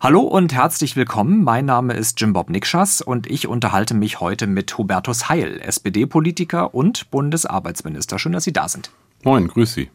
Hallo 0.00 0.20
und 0.20 0.54
herzlich 0.54 0.94
willkommen. 0.94 1.42
Mein 1.42 1.64
Name 1.64 1.92
ist 1.92 2.20
Jim 2.20 2.32
Bob 2.32 2.50
Nikschas 2.50 3.00
und 3.00 3.26
ich 3.26 3.48
unterhalte 3.48 3.94
mich 3.94 4.20
heute 4.20 4.46
mit 4.46 4.78
Hubertus 4.78 5.28
Heil, 5.28 5.60
SPD-Politiker 5.60 6.72
und 6.72 7.10
Bundesarbeitsminister. 7.10 8.16
Schön, 8.20 8.30
dass 8.30 8.44
Sie 8.44 8.52
da 8.52 8.68
sind. 8.68 8.92
Moin, 9.24 9.48
grüß 9.48 9.74
Sie. 9.74 9.90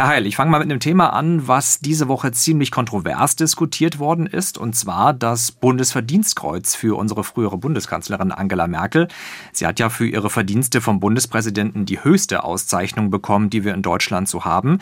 Herr 0.00 0.08
Heil, 0.08 0.26
ich 0.26 0.36
fange 0.36 0.50
mal 0.50 0.60
mit 0.60 0.70
einem 0.70 0.80
Thema 0.80 1.12
an, 1.12 1.46
was 1.46 1.80
diese 1.80 2.08
Woche 2.08 2.32
ziemlich 2.32 2.70
kontrovers 2.70 3.36
diskutiert 3.36 3.98
worden 3.98 4.26
ist, 4.26 4.56
und 4.56 4.74
zwar 4.74 5.12
das 5.12 5.52
Bundesverdienstkreuz 5.52 6.74
für 6.74 6.96
unsere 6.96 7.22
frühere 7.22 7.58
Bundeskanzlerin 7.58 8.32
Angela 8.32 8.66
Merkel. 8.66 9.08
Sie 9.52 9.66
hat 9.66 9.78
ja 9.78 9.90
für 9.90 10.06
ihre 10.06 10.30
Verdienste 10.30 10.80
vom 10.80 11.00
Bundespräsidenten 11.00 11.84
die 11.84 12.02
höchste 12.02 12.44
Auszeichnung 12.44 13.10
bekommen, 13.10 13.50
die 13.50 13.62
wir 13.62 13.74
in 13.74 13.82
Deutschland 13.82 14.26
so 14.26 14.46
haben. 14.46 14.78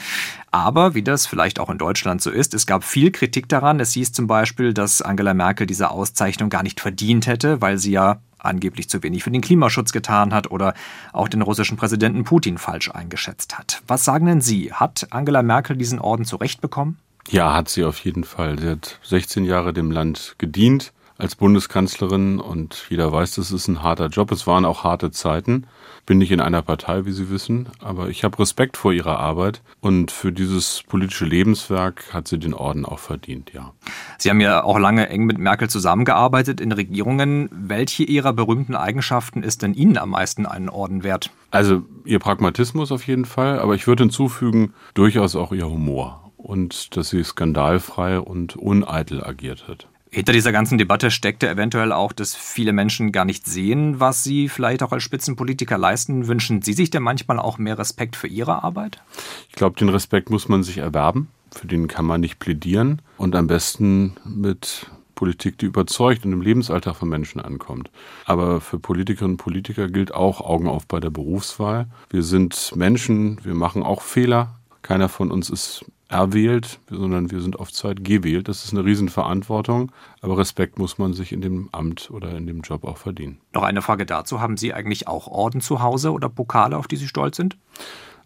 Aber 0.53 0.95
wie 0.95 1.03
das 1.03 1.27
vielleicht 1.27 1.59
auch 1.59 1.69
in 1.69 1.79
Deutschland 1.79 2.23
so 2.23 2.31
ist, 2.31 2.55
es 2.55 2.65
gab 2.65 2.85
viel 2.85 3.11
Kritik 3.11 3.49
daran. 3.49 3.81
Es 3.81 3.95
hieß 3.95 4.13
zum 4.13 4.29
Beispiel, 4.29 4.73
dass 4.73 5.03
Angela 5.03 5.35
Merkel 5.35 5.67
diese 5.67 5.91
Auszeichnung 5.91 6.49
gar 6.49 6.63
nicht 6.63 6.81
verdient 6.81 7.27
hätte, 7.27 7.61
weil 7.61 7.79
sie 7.79 7.91
ja 7.91 8.21
angeblich 8.39 8.89
zu 8.89 9.03
wenig 9.03 9.25
für 9.25 9.31
den 9.31 9.41
Klimaschutz 9.41 9.93
getan 9.93 10.33
hat 10.33 10.51
oder 10.51 10.75
auch 11.13 11.29
den 11.29 11.43
russischen 11.43 11.77
Präsidenten 11.77 12.25
Putin 12.25 12.59
falsch 12.59 12.91
eingeschätzt 12.91 13.59
hat. 13.59 13.83
Was 13.87 14.05
sagen 14.05 14.27
denn 14.27 14.41
Sie? 14.41 14.73
Hat 14.73 15.09
Angela 15.11 15.43
Merkel 15.43 15.77
diesen 15.77 15.99
Orden 15.99 16.25
zurecht 16.25 16.61
bekommen? 16.61 16.99
Ja, 17.31 17.53
hat 17.53 17.69
sie 17.69 17.85
auf 17.85 17.99
jeden 18.01 18.25
Fall. 18.25 18.59
Sie 18.59 18.69
hat 18.69 18.99
16 19.03 19.45
Jahre 19.45 19.73
dem 19.73 19.91
Land 19.91 20.37
gedient 20.39 20.93
als 21.19 21.35
Bundeskanzlerin 21.35 22.39
und 22.39 22.87
jeder 22.89 23.13
weiß, 23.13 23.35
das 23.35 23.51
ist 23.51 23.67
ein 23.67 23.83
harter 23.83 24.07
Job. 24.07 24.31
Es 24.31 24.47
waren 24.47 24.65
auch 24.65 24.85
harte 24.85 25.11
Zeiten. 25.11 25.67
Bin 26.07 26.19
nicht 26.19 26.31
in 26.31 26.41
einer 26.41 26.63
Partei, 26.63 27.05
wie 27.05 27.13
Sie 27.13 27.29
wissen, 27.29 27.69
aber 27.81 28.09
ich 28.09 28.23
habe 28.23 28.39
Respekt 28.39 28.77
vor 28.77 28.93
ihrer 28.93 29.19
Arbeit 29.19 29.61
und 29.81 30.13
für 30.13 30.33
dieses 30.33 30.85
politische 30.89 31.25
Lebenswerk 31.27 32.15
hat 32.15 32.29
sie 32.29 32.39
den 32.39 32.55
Orden 32.55 32.87
auch 32.87 33.01
verdient, 33.01 33.53
ja. 33.53 33.73
Sie 34.17 34.31
haben 34.31 34.41
ja 34.41 34.63
auch 34.63 34.79
lange 34.79 35.09
eng 35.09 35.25
mit 35.27 35.39
Merkel 35.39 35.69
zusammengearbeitet 35.69 36.61
in 36.61 36.73
Regierungen. 36.73 37.49
Welche 37.53 38.05
ihrer 38.05 38.33
berühmten 38.33 38.77
Eigenschaften 38.77 39.43
ist 39.43 39.63
denn 39.63 39.75
Ihnen 39.75 39.99
am 39.99 40.11
meisten 40.11 40.47
einen 40.47 40.69
Orden 40.69 41.03
wert? 41.03 41.31
Also 41.51 41.83
ihr 42.05 42.21
Pragmatismus 42.21 42.93
auf 42.93 43.07
jeden 43.07 43.25
Fall, 43.25 43.59
aber 43.59 43.75
ich 43.75 43.87
würde 43.87 44.05
hinzufügen, 44.05 44.73
durchaus 44.95 45.35
auch 45.35 45.53
ihr 45.53 45.69
Humor 45.69 46.33
und 46.37 46.97
dass 46.97 47.11
sie 47.11 47.23
skandalfrei 47.23 48.21
und 48.21 48.57
uneitel 48.57 49.23
agiert 49.23 49.67
hat. 49.69 49.89
Hinter 50.11 50.33
dieser 50.33 50.53
ganzen 50.53 50.79
Debatte 50.79 51.11
steckte 51.11 51.49
eventuell 51.49 51.93
auch, 51.93 52.13
dass 52.13 52.35
viele 52.35 52.73
Menschen 52.73 53.13
gar 53.13 53.25
nicht 53.25 53.47
sehen, 53.47 54.01
was 54.01 54.25
sie 54.25 54.49
vielleicht 54.49 54.83
auch 54.83 54.93
als 54.93 55.03
Spitzenpolitiker 55.03 55.77
leisten. 55.77 56.29
Wünschen 56.29 56.63
Sie 56.63 56.73
sich 56.73 56.91
denn 56.91 57.03
manchmal 57.03 57.39
auch 57.39 57.59
mehr 57.59 57.79
Respekt 57.79 58.17
für 58.17 58.27
Ihre 58.27 58.63
Arbeit? 58.63 59.03
Ich 59.49 59.55
glaube, 59.55 59.79
den 59.79 59.91
Respekt 59.91 60.31
muss 60.31 60.49
man 60.49 60.63
sich 60.63 60.79
erwerben. 60.79 61.29
Für 61.53 61.67
den 61.67 61.89
kann 61.89 62.05
man 62.05 62.21
nicht 62.21 62.39
plädieren 62.39 63.03
und 63.17 63.35
am 63.35 63.47
besten 63.47 64.17
mit 64.25 64.87
Politik, 65.15 65.59
die 65.59 65.67
überzeugt 65.67 66.25
und 66.25 66.33
im 66.33 66.43
Lebensalltag 66.43 66.95
von 66.95 67.09
Menschen 67.09 67.41
ankommt. 67.41 67.91
Aber 68.25 68.61
für 68.61 68.79
Politikerinnen 68.79 69.33
und 69.33 69.39
Politiker 69.39 69.89
gilt 69.89 70.15
auch 70.15 70.41
Augen 70.41 70.69
auf 70.69 70.87
bei 70.87 71.01
der 71.01 71.11
Berufswahl. 71.11 71.89
Wir 72.09 72.23
sind 72.23 72.73
Menschen, 72.77 73.41
wir 73.45 73.55
machen 73.55 73.83
auch 73.83 74.03
Fehler. 74.03 74.55
Keiner 74.83 75.09
von 75.09 75.33
uns 75.33 75.51
ist 75.51 75.85
erwählt, 76.09 76.81
sondern 76.91 77.31
wir 77.31 77.41
sind 77.41 77.59
auf 77.61 77.73
Zeit 77.73 78.03
gewählt. 78.03 78.49
Das 78.49 78.65
ist 78.65 78.73
eine 78.73 78.85
Riesenverantwortung, 78.85 79.93
aber 80.23 80.39
Respekt 80.39 80.79
muss 80.79 80.99
man 80.99 81.13
sich 81.13 81.33
in 81.33 81.41
dem 81.41 81.69
Amt 81.73 82.11
oder 82.11 82.37
in 82.37 82.47
dem 82.47 82.63
Job 82.63 82.85
auch 82.85 82.97
verdienen. 82.97 83.39
Noch 83.53 83.63
eine 83.63 83.83
Frage 83.83 84.07
dazu. 84.07 84.41
Haben 84.41 84.57
Sie 84.57 84.73
eigentlich 84.73 85.07
auch 85.07 85.27
Orden 85.27 85.61
zu 85.61 85.83
Hause 85.83 86.13
oder 86.13 86.29
Pokale, 86.29 86.77
auf 86.77 86.89
die 86.89 86.97
Sie 86.97 87.09
stolz 87.09 87.37
sind? 87.37 87.57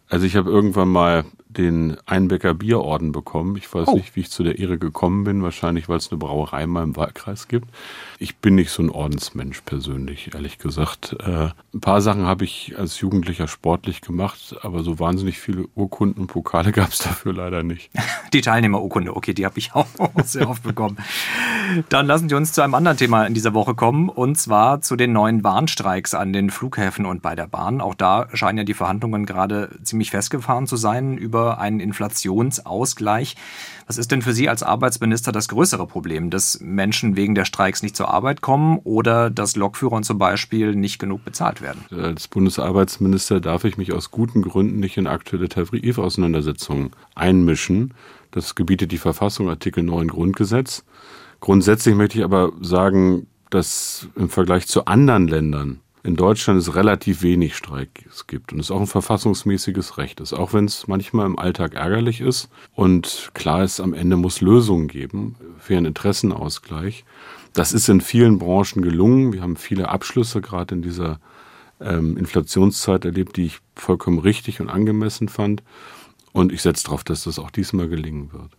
Also 0.09 0.25
ich 0.25 0.35
habe 0.35 0.49
irgendwann 0.49 0.89
mal 0.89 1.25
den 1.57 1.97
Einbecker 2.05 2.53
Bierorden 2.53 3.11
bekommen. 3.11 3.55
Ich 3.57 3.73
weiß 3.73 3.87
oh. 3.87 3.95
nicht, 3.95 4.15
wie 4.15 4.21
ich 4.21 4.31
zu 4.31 4.43
der 4.43 4.59
Ehre 4.59 4.77
gekommen 4.77 5.23
bin. 5.23 5.43
Wahrscheinlich, 5.43 5.89
weil 5.89 5.97
es 5.97 6.11
eine 6.11 6.17
Brauerei 6.17 6.63
in 6.63 6.69
meinem 6.69 6.95
Wahlkreis 6.95 7.47
gibt. 7.47 7.69
Ich 8.19 8.37
bin 8.37 8.55
nicht 8.55 8.71
so 8.71 8.83
ein 8.83 8.89
Ordensmensch 8.89 9.61
persönlich, 9.61 10.33
ehrlich 10.33 10.57
gesagt. 10.57 11.15
Äh, 11.19 11.49
ein 11.73 11.81
paar 11.81 12.01
Sachen 12.01 12.25
habe 12.25 12.43
ich 12.43 12.73
als 12.77 12.99
Jugendlicher 12.99 13.47
sportlich 13.47 14.01
gemacht, 14.01 14.55
aber 14.61 14.83
so 14.83 14.99
wahnsinnig 14.99 15.39
viele 15.39 15.65
Urkunden 15.75 16.21
und 16.21 16.27
Pokale 16.27 16.71
gab 16.73 16.89
es 16.89 16.99
dafür 16.99 17.33
leider 17.33 17.63
nicht. 17.63 17.91
Die 18.33 18.41
Teilnehmerurkunde, 18.41 19.15
okay, 19.15 19.33
die 19.33 19.45
habe 19.45 19.59
ich 19.59 19.73
auch 19.73 19.87
sehr 20.23 20.49
oft 20.49 20.63
bekommen. 20.63 20.97
Dann 21.89 22.07
lassen 22.07 22.29
Sie 22.29 22.35
uns 22.35 22.53
zu 22.53 22.61
einem 22.61 22.75
anderen 22.75 22.97
Thema 22.97 23.25
in 23.25 23.33
dieser 23.33 23.53
Woche 23.53 23.75
kommen, 23.75 24.09
und 24.09 24.37
zwar 24.37 24.81
zu 24.81 24.95
den 24.95 25.13
neuen 25.13 25.43
Warnstreiks 25.43 26.13
an 26.13 26.33
den 26.33 26.49
Flughäfen 26.49 27.05
und 27.05 27.21
bei 27.21 27.35
der 27.35 27.47
Bahn. 27.47 27.81
Auch 27.81 27.95
da 27.95 28.27
scheinen 28.33 28.59
ja 28.59 28.63
die 28.63 28.73
Verhandlungen 28.73 29.25
gerade 29.25 29.69
ziemlich 29.83 30.11
festgefahren 30.11 30.67
zu 30.67 30.75
sein 30.75 31.17
über 31.17 31.42
einen 31.51 31.79
Inflationsausgleich. 31.79 33.35
Was 33.87 33.97
ist 33.97 34.11
denn 34.11 34.21
für 34.21 34.33
Sie 34.33 34.49
als 34.49 34.63
Arbeitsminister 34.63 35.31
das 35.31 35.47
größere 35.47 35.87
Problem, 35.87 36.29
dass 36.29 36.59
Menschen 36.61 37.15
wegen 37.15 37.35
der 37.35 37.45
Streiks 37.45 37.83
nicht 37.83 37.95
zur 37.95 38.13
Arbeit 38.13 38.41
kommen 38.41 38.79
oder 38.83 39.29
dass 39.29 39.55
Lokführern 39.55 40.03
zum 40.03 40.17
Beispiel 40.17 40.75
nicht 40.75 40.99
genug 40.99 41.25
bezahlt 41.25 41.61
werden? 41.61 41.83
Als 41.91 42.27
Bundesarbeitsminister 42.27 43.41
darf 43.41 43.63
ich 43.65 43.77
mich 43.77 43.93
aus 43.93 44.11
guten 44.11 44.41
Gründen 44.41 44.79
nicht 44.79 44.97
in 44.97 45.07
aktuelle 45.07 45.49
Tarifauseinandersetzungen 45.49 46.91
einmischen. 47.15 47.93
Das 48.31 48.55
gebietet 48.55 48.91
die 48.91 48.97
Verfassung, 48.97 49.49
Artikel 49.49 49.83
9 49.83 50.07
Grundgesetz. 50.07 50.83
Grundsätzlich 51.39 51.95
möchte 51.95 52.17
ich 52.17 52.23
aber 52.23 52.51
sagen, 52.61 53.27
dass 53.49 54.07
im 54.15 54.29
Vergleich 54.29 54.65
zu 54.65 54.85
anderen 54.85 55.27
Ländern 55.27 55.82
in 56.03 56.17
Deutschland 56.17 56.59
es 56.59 56.75
relativ 56.75 57.21
wenig 57.21 57.55
Streiks 57.55 58.27
gibt 58.27 58.51
und 58.51 58.59
es 58.59 58.71
auch 58.71 58.81
ein 58.81 58.87
verfassungsmäßiges 58.87 59.97
Recht 59.97 60.19
ist, 60.19 60.33
auch 60.33 60.53
wenn 60.53 60.65
es 60.65 60.87
manchmal 60.87 61.25
im 61.25 61.39
Alltag 61.39 61.75
ärgerlich 61.75 62.19
ist. 62.19 62.49
Und 62.75 63.31
klar 63.33 63.63
ist, 63.63 63.79
am 63.79 63.93
Ende 63.93 64.17
muss 64.17 64.41
Lösungen 64.41 64.89
geben 64.89 65.35
für 65.59 65.77
einen 65.77 65.85
Interessenausgleich. 65.87 67.05
Das 67.53 67.71
ist 67.71 67.87
in 67.87 68.01
vielen 68.01 68.37
Branchen 68.37 68.81
gelungen. 68.81 69.31
Wir 69.31 69.41
haben 69.41 69.55
viele 69.55 69.87
Abschlüsse 69.89 70.41
gerade 70.41 70.75
in 70.75 70.81
dieser 70.81 71.19
ähm, 71.79 72.17
Inflationszeit 72.17 73.05
erlebt, 73.05 73.37
die 73.37 73.45
ich 73.45 73.59
vollkommen 73.75 74.19
richtig 74.19 74.59
und 74.59 74.69
angemessen 74.69 75.29
fand. 75.29 75.63
Und 76.33 76.51
ich 76.51 76.63
setze 76.63 76.85
darauf, 76.85 77.03
dass 77.03 77.25
das 77.25 77.37
auch 77.37 77.51
diesmal 77.51 77.87
gelingen 77.87 78.33
wird. 78.33 78.49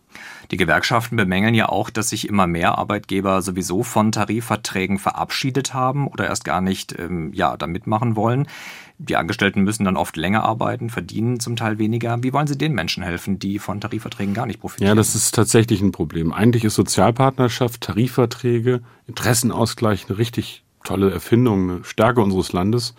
Die 0.49 0.55
Gewerkschaften 0.55 1.17
bemängeln 1.17 1.53
ja 1.53 1.67
auch, 1.67 1.89
dass 1.89 2.09
sich 2.09 2.27
immer 2.27 2.47
mehr 2.47 2.77
Arbeitgeber 2.77 3.41
sowieso 3.41 3.83
von 3.83 4.13
Tarifverträgen 4.13 4.97
verabschiedet 4.97 5.73
haben 5.73 6.07
oder 6.07 6.25
erst 6.25 6.45
gar 6.45 6.61
nicht 6.61 6.97
ähm, 6.97 7.33
ja, 7.33 7.57
da 7.57 7.67
mitmachen 7.67 8.15
wollen. 8.15 8.47
Die 8.97 9.17
Angestellten 9.17 9.63
müssen 9.63 9.83
dann 9.83 9.97
oft 9.97 10.15
länger 10.15 10.43
arbeiten, 10.43 10.89
verdienen 10.89 11.41
zum 11.41 11.57
Teil 11.57 11.77
weniger. 11.77 12.23
Wie 12.23 12.31
wollen 12.31 12.47
Sie 12.47 12.57
den 12.57 12.73
Menschen 12.73 13.03
helfen, 13.03 13.39
die 13.39 13.59
von 13.59 13.81
Tarifverträgen 13.81 14.33
gar 14.33 14.45
nicht 14.45 14.61
profitieren? 14.61 14.87
Ja, 14.87 14.95
das 14.95 15.13
ist 15.13 15.35
tatsächlich 15.35 15.81
ein 15.81 15.91
Problem. 15.91 16.31
Eigentlich 16.31 16.63
ist 16.63 16.75
Sozialpartnerschaft, 16.75 17.81
Tarifverträge, 17.81 18.83
Interessenausgleich 19.05 20.05
eine 20.07 20.17
richtig 20.17 20.63
tolle 20.85 21.11
Erfindung, 21.11 21.69
eine 21.69 21.83
Stärke 21.83 22.21
unseres 22.21 22.53
Landes. 22.53 22.95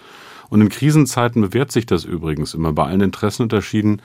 Und 0.51 0.61
in 0.61 0.69
Krisenzeiten 0.69 1.41
bewährt 1.41 1.73
sich 1.73 1.87
das 1.87 2.05
übrigens 2.05 2.53
immer. 2.53 2.75
Bei 2.75 2.85
allen 2.85 3.01
Interessenunterschieden 3.01 4.03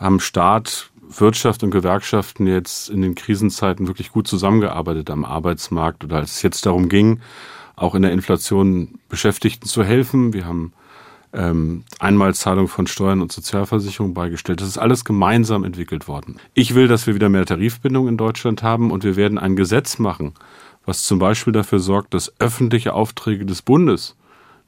haben 0.00 0.18
Staat, 0.18 0.90
Wirtschaft 1.18 1.62
und 1.62 1.70
Gewerkschaften 1.70 2.46
jetzt 2.46 2.88
in 2.88 3.02
den 3.02 3.14
Krisenzeiten 3.14 3.86
wirklich 3.86 4.12
gut 4.12 4.26
zusammengearbeitet 4.26 5.10
am 5.10 5.24
Arbeitsmarkt 5.24 6.04
oder 6.04 6.16
als 6.16 6.36
es 6.36 6.42
jetzt 6.42 6.66
darum 6.66 6.88
ging, 6.88 7.20
auch 7.76 7.94
in 7.94 8.02
der 8.02 8.12
Inflation 8.12 8.98
Beschäftigten 9.08 9.66
zu 9.66 9.84
helfen. 9.84 10.32
Wir 10.32 10.46
haben 10.46 10.72
ähm, 11.32 11.84
Einmalzahlung 11.98 12.68
von 12.68 12.86
Steuern 12.86 13.20
und 13.20 13.32
Sozialversicherung 13.32 14.14
beigestellt. 14.14 14.60
Das 14.60 14.68
ist 14.68 14.78
alles 14.78 15.04
gemeinsam 15.04 15.64
entwickelt 15.64 16.08
worden. 16.08 16.36
Ich 16.54 16.74
will, 16.74 16.88
dass 16.88 17.06
wir 17.06 17.14
wieder 17.14 17.28
mehr 17.28 17.46
Tarifbindung 17.46 18.08
in 18.08 18.16
Deutschland 18.16 18.62
haben 18.62 18.90
und 18.90 19.04
wir 19.04 19.16
werden 19.16 19.38
ein 19.38 19.56
Gesetz 19.56 19.98
machen, 19.98 20.32
was 20.86 21.04
zum 21.04 21.18
Beispiel 21.18 21.52
dafür 21.52 21.78
sorgt, 21.78 22.14
dass 22.14 22.32
öffentliche 22.40 22.94
Aufträge 22.94 23.44
des 23.46 23.62
Bundes 23.62 24.16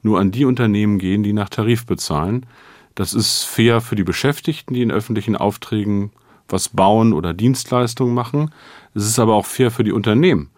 nur 0.03 0.21
an 0.21 0.31
die 0.31 0.45
Unternehmen 0.45 0.99
gehen, 0.99 1.23
die 1.23 1.33
nach 1.33 1.49
Tarif 1.49 1.87
bezahlen. 1.87 2.47
Das 2.95 3.15
ist 3.15 3.45
fair 3.45 3.81
für 3.81 3.97
die 3.97 4.05
Beschäftigten, 4.05 4.75
die 4.75 4.83
in 4.83 4.91
öffentlichen 4.91 5.37
Aufträgen 5.37 6.11
was 6.49 6.69
bauen 6.69 7.13
oder 7.13 7.33
Dienstleistungen 7.33 8.15
machen. 8.15 8.53
Es 8.95 9.05
ist 9.05 9.19
aber 9.19 9.35
auch 9.35 9.47
fair 9.47 9.71
für 9.71 9.85
die 9.85 9.93
Unternehmen. 9.93 10.51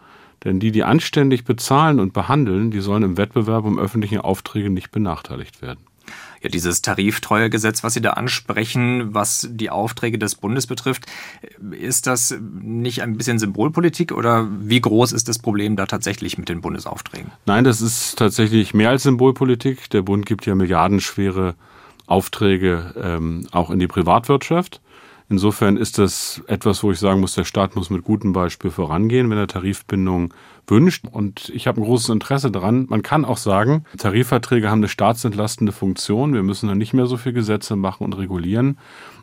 Denn 0.42 0.60
die, 0.60 0.72
die 0.72 0.84
anständig 0.84 1.44
bezahlen 1.44 2.00
und 2.00 2.12
behandeln, 2.12 2.70
die 2.70 2.80
sollen 2.80 3.02
im 3.02 3.16
Wettbewerb 3.16 3.64
um 3.64 3.78
öffentliche 3.78 4.24
Aufträge 4.24 4.68
nicht 4.68 4.90
benachteiligt 4.90 5.62
werden. 5.62 5.80
Ja, 6.42 6.50
dieses 6.50 6.82
Tariftreuegesetz, 6.82 7.82
was 7.82 7.94
Sie 7.94 8.02
da 8.02 8.10
ansprechen, 8.10 9.14
was 9.14 9.48
die 9.50 9.70
Aufträge 9.70 10.18
des 10.18 10.34
Bundes 10.34 10.66
betrifft, 10.66 11.06
ist 11.70 12.06
das 12.06 12.38
nicht 12.60 13.00
ein 13.00 13.16
bisschen 13.16 13.38
Symbolpolitik 13.38 14.12
oder 14.12 14.46
wie 14.60 14.82
groß 14.82 15.12
ist 15.12 15.30
das 15.30 15.38
Problem 15.38 15.76
da 15.76 15.86
tatsächlich 15.86 16.36
mit 16.36 16.50
den 16.50 16.60
Bundesaufträgen? 16.60 17.32
Nein, 17.46 17.64
das 17.64 17.80
ist 17.80 18.18
tatsächlich 18.18 18.74
mehr 18.74 18.90
als 18.90 19.04
Symbolpolitik. 19.04 19.88
Der 19.88 20.02
Bund 20.02 20.26
gibt 20.26 20.44
ja 20.44 20.54
milliardenschwere 20.54 21.54
Aufträge 22.06 22.94
ähm, 22.96 23.46
auch 23.52 23.70
in 23.70 23.78
die 23.78 23.86
Privatwirtschaft. 23.86 24.80
Insofern 25.30 25.78
ist 25.78 25.98
das 25.98 26.42
etwas, 26.48 26.82
wo 26.82 26.92
ich 26.92 26.98
sagen 26.98 27.20
muss, 27.20 27.34
der 27.34 27.44
Staat 27.44 27.76
muss 27.76 27.88
mit 27.88 28.04
gutem 28.04 28.34
Beispiel 28.34 28.70
vorangehen, 28.70 29.30
wenn 29.30 29.38
er 29.38 29.46
Tarifbindung 29.46 30.34
wünscht. 30.66 31.06
Und 31.10 31.50
ich 31.54 31.66
habe 31.66 31.80
ein 31.80 31.84
großes 31.84 32.10
Interesse 32.10 32.50
daran. 32.50 32.86
Man 32.90 33.02
kann 33.02 33.24
auch 33.24 33.38
sagen, 33.38 33.84
Tarifverträge 33.96 34.70
haben 34.70 34.80
eine 34.80 34.88
staatsentlastende 34.88 35.72
Funktion. 35.72 36.34
Wir 36.34 36.42
müssen 36.42 36.68
dann 36.68 36.78
nicht 36.78 36.92
mehr 36.92 37.06
so 37.06 37.16
viel 37.16 37.32
Gesetze 37.32 37.74
machen 37.74 38.04
und 38.04 38.12
regulieren. 38.18 38.78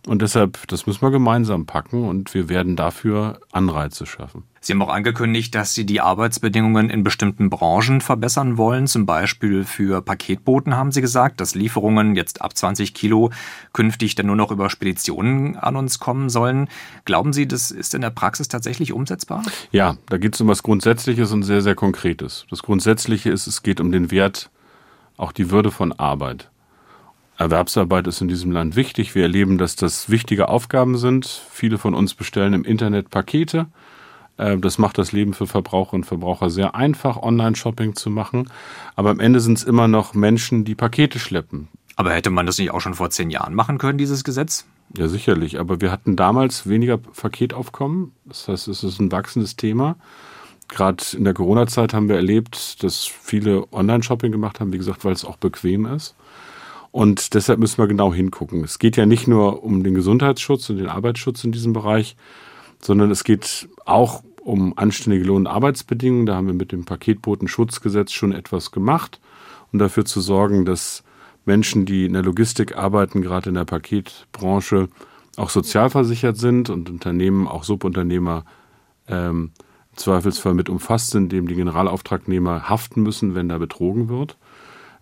Und 0.07 0.23
deshalb, 0.23 0.67
das 0.67 0.87
müssen 0.87 1.01
wir 1.01 1.11
gemeinsam 1.11 1.67
packen 1.67 2.07
und 2.07 2.33
wir 2.33 2.49
werden 2.49 2.75
dafür 2.75 3.39
Anreize 3.51 4.07
schaffen. 4.07 4.43
Sie 4.59 4.73
haben 4.73 4.81
auch 4.83 4.93
angekündigt, 4.93 5.55
dass 5.55 5.73
Sie 5.73 5.85
die 5.87 6.01
Arbeitsbedingungen 6.01 6.91
in 6.91 7.03
bestimmten 7.03 7.49
Branchen 7.49 8.01
verbessern 8.01 8.57
wollen. 8.57 8.85
Zum 8.85 9.07
Beispiel 9.07 9.63
für 9.63 10.03
Paketboten 10.03 10.75
haben 10.75 10.91
Sie 10.91 11.01
gesagt, 11.01 11.41
dass 11.41 11.55
Lieferungen 11.55 12.15
jetzt 12.15 12.41
ab 12.41 12.55
20 12.55 12.93
Kilo 12.93 13.31
künftig 13.73 14.13
dann 14.13 14.27
nur 14.27 14.35
noch 14.35 14.51
über 14.51 14.69
Speditionen 14.69 15.55
an 15.55 15.75
uns 15.75 15.97
kommen 15.97 16.29
sollen. 16.29 16.67
Glauben 17.05 17.33
Sie, 17.33 17.47
das 17.47 17.71
ist 17.71 17.95
in 17.95 18.01
der 18.01 18.11
Praxis 18.11 18.49
tatsächlich 18.49 18.93
umsetzbar? 18.93 19.41
Ja, 19.71 19.97
da 20.09 20.17
geht 20.17 20.35
es 20.35 20.41
um 20.41 20.47
was 20.47 20.61
Grundsätzliches 20.61 21.31
und 21.31 21.41
sehr, 21.41 21.61
sehr 21.61 21.75
Konkretes. 21.75 22.45
Das 22.51 22.61
Grundsätzliche 22.61 23.31
ist, 23.31 23.47
es 23.47 23.63
geht 23.63 23.79
um 23.81 23.91
den 23.91 24.11
Wert, 24.11 24.51
auch 25.17 25.31
die 25.31 25.49
Würde 25.49 25.71
von 25.71 25.91
Arbeit. 25.91 26.50
Erwerbsarbeit 27.41 28.07
ist 28.07 28.21
in 28.21 28.27
diesem 28.27 28.51
Land 28.51 28.75
wichtig. 28.75 29.15
Wir 29.15 29.23
erleben, 29.23 29.57
dass 29.57 29.75
das 29.75 30.09
wichtige 30.09 30.49
Aufgaben 30.49 30.97
sind. 30.97 31.25
Viele 31.25 31.77
von 31.77 31.93
uns 31.93 32.13
bestellen 32.13 32.53
im 32.53 32.63
Internet 32.63 33.09
Pakete. 33.09 33.67
Äh, 34.37 34.57
das 34.57 34.77
macht 34.77 34.97
das 34.97 35.11
Leben 35.11 35.33
für 35.33 35.47
Verbraucherinnen 35.47 36.03
und 36.03 36.07
Verbraucher 36.07 36.49
sehr 36.49 36.75
einfach, 36.75 37.17
Online-Shopping 37.17 37.95
zu 37.95 38.09
machen. 38.09 38.49
Aber 38.95 39.09
am 39.09 39.19
Ende 39.19 39.39
sind 39.39 39.57
es 39.57 39.63
immer 39.63 39.87
noch 39.87 40.13
Menschen, 40.13 40.65
die 40.65 40.75
Pakete 40.75 41.19
schleppen. 41.19 41.67
Aber 41.95 42.13
hätte 42.13 42.29
man 42.29 42.45
das 42.45 42.57
nicht 42.57 42.71
auch 42.71 42.81
schon 42.81 42.93
vor 42.93 43.09
zehn 43.09 43.29
Jahren 43.29 43.53
machen 43.53 43.77
können, 43.77 43.97
dieses 43.97 44.23
Gesetz? 44.23 44.65
Ja, 44.97 45.07
sicherlich. 45.07 45.59
Aber 45.59 45.81
wir 45.81 45.91
hatten 45.91 46.15
damals 46.15 46.67
weniger 46.67 46.97
Paketaufkommen. 46.97 48.11
Das 48.25 48.47
heißt, 48.47 48.67
es 48.67 48.83
ist 48.83 48.99
ein 48.99 49.11
wachsendes 49.11 49.55
Thema. 49.55 49.95
Gerade 50.67 51.03
in 51.15 51.25
der 51.25 51.33
Corona-Zeit 51.33 51.93
haben 51.93 52.07
wir 52.07 52.15
erlebt, 52.15 52.81
dass 52.83 53.05
viele 53.05 53.71
Online-Shopping 53.73 54.31
gemacht 54.31 54.59
haben, 54.59 54.71
wie 54.71 54.77
gesagt, 54.77 55.03
weil 55.05 55.13
es 55.13 55.25
auch 55.25 55.37
bequem 55.37 55.85
ist. 55.85 56.15
Und 56.91 57.33
deshalb 57.33 57.59
müssen 57.59 57.77
wir 57.77 57.87
genau 57.87 58.13
hingucken. 58.13 58.63
Es 58.63 58.77
geht 58.77 58.97
ja 58.97 59.05
nicht 59.05 59.27
nur 59.27 59.63
um 59.63 59.83
den 59.83 59.93
Gesundheitsschutz 59.93 60.69
und 60.69 60.77
den 60.77 60.87
Arbeitsschutz 60.87 61.43
in 61.43 61.51
diesem 61.51 61.71
Bereich, 61.71 62.17
sondern 62.81 63.11
es 63.11 63.23
geht 63.23 63.69
auch 63.85 64.23
um 64.43 64.77
anständige 64.77 65.25
Lohn- 65.25 65.43
und 65.43 65.47
Arbeitsbedingungen. 65.47 66.25
Da 66.25 66.35
haben 66.35 66.47
wir 66.47 66.53
mit 66.53 66.71
dem 66.71 66.83
Paketbotenschutzgesetz 66.83 68.11
schon 68.11 68.33
etwas 68.33 68.71
gemacht, 68.71 69.21
um 69.71 69.79
dafür 69.79 70.03
zu 70.03 70.19
sorgen, 70.19 70.65
dass 70.65 71.03
Menschen, 71.45 71.85
die 71.85 72.05
in 72.05 72.13
der 72.13 72.23
Logistik 72.23 72.75
arbeiten, 72.75 73.21
gerade 73.21 73.49
in 73.49 73.55
der 73.55 73.65
Paketbranche, 73.65 74.89
auch 75.37 75.49
sozialversichert 75.49 76.37
sind 76.37 76.69
und 76.69 76.89
Unternehmen, 76.89 77.47
auch 77.47 77.63
Subunternehmer, 77.63 78.43
ähm, 79.07 79.51
im 79.91 79.97
Zweifelsfall 79.97 80.53
mit 80.53 80.69
umfasst 80.69 81.11
sind, 81.11 81.31
dem 81.31 81.47
die 81.47 81.55
Generalauftragnehmer 81.55 82.69
haften 82.69 83.01
müssen, 83.01 83.35
wenn 83.35 83.49
da 83.49 83.57
betrogen 83.57 84.09
wird. 84.09 84.37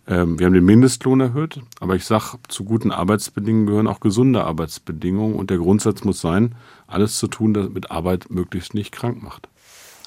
Ähm, 0.10 0.40
wir 0.40 0.48
haben 0.48 0.54
den 0.54 0.66
Mindestlohn 0.66 1.20
erhöht, 1.22 1.62
aber 1.80 1.96
ich 1.96 2.04
sage, 2.04 2.40
zu 2.48 2.64
guten 2.64 2.92
Arbeitsbedingungen 2.92 3.68
gehören 3.68 3.88
auch 3.88 4.00
gesunde 4.00 4.44
Arbeitsbedingungen 4.44 5.36
und 5.36 5.52
der 5.52 5.60
Grundsatz 5.60 6.04
muss 6.04 6.20
sein, 6.20 6.56
alles 6.88 7.20
zu 7.20 7.28
tun, 7.28 7.54
damit 7.54 7.92
Arbeit 7.92 8.32
möglichst 8.32 8.74
nicht 8.74 8.92
krank 8.92 9.22
macht. 9.22 9.48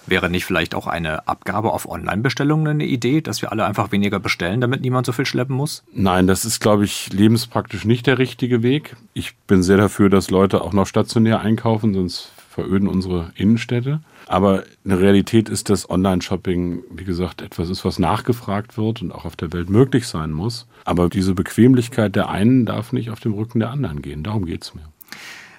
Wäre 0.05 0.29
nicht 0.29 0.45
vielleicht 0.45 0.75
auch 0.75 0.89
eine 0.89 1.29
Abgabe 1.29 1.73
auf 1.73 1.89
Online-Bestellungen 1.89 2.67
eine 2.67 2.85
Idee, 2.85 3.21
dass 3.21 3.41
wir 3.41 3.53
alle 3.53 3.65
einfach 3.65 3.93
weniger 3.93 4.19
bestellen, 4.19 4.61
damit 4.61 4.81
niemand 4.81 5.07
so 5.07 5.13
viel 5.13 5.27
schleppen 5.27 5.55
muss? 5.55 5.85
Nein, 5.95 6.27
das 6.27 6.45
ist, 6.45 6.59
glaube 6.59 6.85
ich, 6.85 7.13
lebenspraktisch 7.13 7.85
nicht 7.85 8.09
der 8.09 8.19
richtige 8.19 8.65
Weg. 8.65 8.97
Ich 9.15 9.37
bin 9.47 9.63
sehr 9.63 9.77
dafür, 9.77 10.11
dass 10.11 10.31
Leute 10.31 10.63
auch 10.63 10.73
noch 10.73 10.89
stationär 10.89 11.39
einkaufen, 11.39 11.95
sonst 11.95 12.33
veröden 12.53 12.87
unsere 12.87 13.33
Innenstädte. 13.35 14.01
Aber 14.27 14.65
eine 14.85 15.01
Realität 15.01 15.49
ist, 15.49 15.71
dass 15.71 15.89
Online-Shopping, 15.89 16.83
wie 16.91 17.05
gesagt, 17.05 17.43
etwas 17.43 17.71
ist, 17.71 17.85
was 17.85 17.99
nachgefragt 17.99 18.77
wird 18.77 19.03
und 19.03 19.11
auch 19.13 19.25
auf 19.25 19.37
der 19.37 19.53
Welt 19.53 19.71
möglich 19.71 20.07
sein 20.07 20.33
muss. 20.33 20.67
Aber 20.85 21.09
diese 21.09 21.35
Bequemlichkeit 21.35 22.15
der 22.15 22.29
einen 22.29 22.67
darf 22.67 22.93
nicht 22.93 23.11
auf 23.11 23.21
dem 23.21 23.33
Rücken 23.33 23.61
der 23.61 23.71
anderen 23.71 24.03
gehen. 24.03 24.23
Darum 24.23 24.45
geht 24.45 24.63
es 24.63 24.75
mir. 24.75 24.83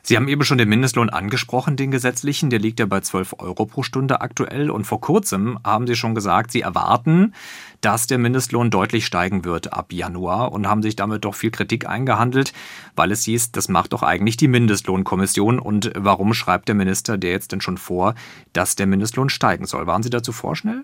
Sie 0.05 0.17
haben 0.17 0.27
eben 0.27 0.44
schon 0.44 0.57
den 0.57 0.67
Mindestlohn 0.67 1.09
angesprochen, 1.09 1.77
den 1.77 1.89
gesetzlichen. 1.89 2.50
Der 2.50 2.59
liegt 2.59 2.81
ja 2.81 2.85
bei 2.85 3.00
12 3.00 3.35
Euro 3.39 3.65
pro 3.65 3.83
Stunde 3.83 4.19
aktuell. 4.19 4.69
Und 4.69 4.83
vor 4.83 5.00
kurzem 5.00 5.57
haben 5.63 5.88
Sie 5.88 5.95
schon 5.95 6.13
gesagt, 6.13 6.51
Sie 6.51 6.59
erwarten, 6.59 7.33
dass 7.79 8.05
der 8.05 8.17
Mindestlohn 8.17 8.69
deutlich 8.69 9.05
steigen 9.05 9.45
wird 9.45 9.71
ab 9.71 9.94
Januar 9.94 10.51
und 10.51 10.67
haben 10.67 10.83
sich 10.83 10.97
damit 10.97 11.23
doch 11.23 11.35
viel 11.35 11.51
Kritik 11.51 11.88
eingehandelt, 11.88 12.51
weil 12.97 13.13
es 13.13 13.23
hieß, 13.23 13.53
das 13.53 13.69
macht 13.69 13.94
doch 13.94 14.03
eigentlich 14.03 14.35
die 14.35 14.50
Mindestlohnkommission. 14.50 15.57
Und 15.57 15.94
warum 15.95 16.33
schreibt 16.33 16.67
der 16.67 16.75
Minister 16.75 17.17
der 17.17 17.31
jetzt 17.31 17.53
denn 17.53 17.61
schon 17.61 17.77
vor, 17.77 18.13
dass 18.51 18.75
der 18.75 18.88
Mindestlohn 18.88 19.29
steigen 19.29 19.65
soll? 19.65 19.88
Waren 19.88 20.03
Sie 20.03 20.09
dazu 20.09 20.33
vorschnell? 20.33 20.83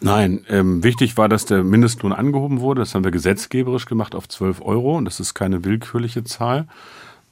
Nein, 0.00 0.44
ähm, 0.48 0.84
wichtig 0.84 1.16
war, 1.16 1.28
dass 1.28 1.46
der 1.46 1.64
Mindestlohn 1.64 2.12
angehoben 2.12 2.60
wurde. 2.60 2.82
Das 2.82 2.94
haben 2.94 3.02
wir 3.02 3.10
gesetzgeberisch 3.10 3.86
gemacht 3.86 4.14
auf 4.14 4.28
12 4.28 4.60
Euro 4.60 4.96
und 4.96 5.04
das 5.04 5.18
ist 5.18 5.34
keine 5.34 5.64
willkürliche 5.64 6.22
Zahl 6.22 6.68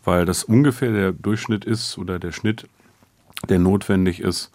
weil 0.05 0.25
das 0.25 0.45
ungefähr 0.45 0.93
der 0.93 1.13
Durchschnitt 1.13 1.65
ist 1.65 1.99
oder 1.99 2.19
der 2.19 2.33
Schnitt, 2.33 2.67
der 3.49 3.59
notwendig 3.59 4.21
ist, 4.21 4.51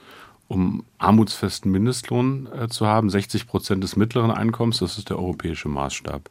um 0.48 0.84
armutsfesten 1.00 1.72
Mindestlohn 1.72 2.48
äh, 2.54 2.68
zu 2.68 2.86
haben, 2.86 3.10
60 3.10 3.48
Prozent 3.48 3.84
des 3.84 3.96
mittleren 3.96 4.32
Einkommens, 4.32 4.80
das 4.80 4.98
ist 4.98 5.10
der 5.10 5.18
europäische 5.18 5.70
Maßstab. 5.70 6.30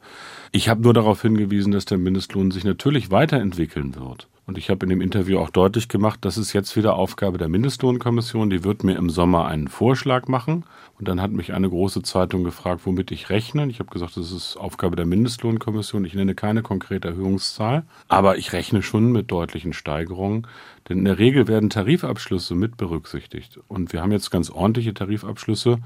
Ich 0.53 0.69
habe 0.69 0.83
nur 0.83 0.95
darauf 0.95 1.23
hingewiesen, 1.23 1.73
dass 1.73 1.85
der 1.85 1.99
Mindestlohn 1.99 2.51
sich 2.51 2.65
natürlich 2.65 3.11
weiterentwickeln 3.11 3.97
wird. 3.97 4.29
Und 4.47 4.59
ich 4.59 4.69
habe 4.69 4.85
in 4.85 4.91
dem 4.91 5.01
Interview 5.01 5.39
auch 5.39 5.49
deutlich 5.49 5.89
gemacht, 5.89 6.21
das 6.23 6.37
ist 6.37 6.53
jetzt 6.53 6.77
wieder 6.77 6.97
Aufgabe 6.97 7.39
der 7.39 7.49
Mindestlohnkommission. 7.49 8.51
Die 8.51 8.63
wird 8.63 8.85
mir 8.85 8.97
im 8.97 9.09
Sommer 9.09 9.47
einen 9.47 9.69
Vorschlag 9.69 10.29
machen. 10.29 10.65
Und 10.99 11.09
dann 11.09 11.21
hat 11.21 11.33
mich 11.33 11.55
eine 11.55 11.69
große 11.69 12.03
Zeitung 12.03 12.45
gefragt, 12.45 12.83
womit 12.85 13.11
ich 13.11 13.31
rechne. 13.31 13.67
Ich 13.69 13.81
habe 13.81 13.91
gesagt, 13.91 14.17
das 14.17 14.31
ist 14.31 14.57
Aufgabe 14.57 14.97
der 14.97 15.07
Mindestlohnkommission. 15.07 16.05
Ich 16.05 16.15
nenne 16.15 16.35
keine 16.35 16.63
konkrete 16.63 17.09
Erhöhungszahl, 17.09 17.85
aber 18.09 18.37
ich 18.37 18.53
rechne 18.53 18.83
schon 18.83 19.13
mit 19.13 19.31
deutlichen 19.31 19.73
Steigerungen. 19.73 20.47
Denn 20.89 20.99
in 20.99 21.05
der 21.07 21.19
Regel 21.19 21.49
werden 21.49 21.71
Tarifabschlüsse 21.71 22.55
mit 22.55 22.77
berücksichtigt. 22.77 23.59
Und 23.67 23.93
wir 23.93 24.03
haben 24.03 24.13
jetzt 24.13 24.31
ganz 24.31 24.51
ordentliche 24.51 24.93
Tarifabschlüsse. 24.93 25.79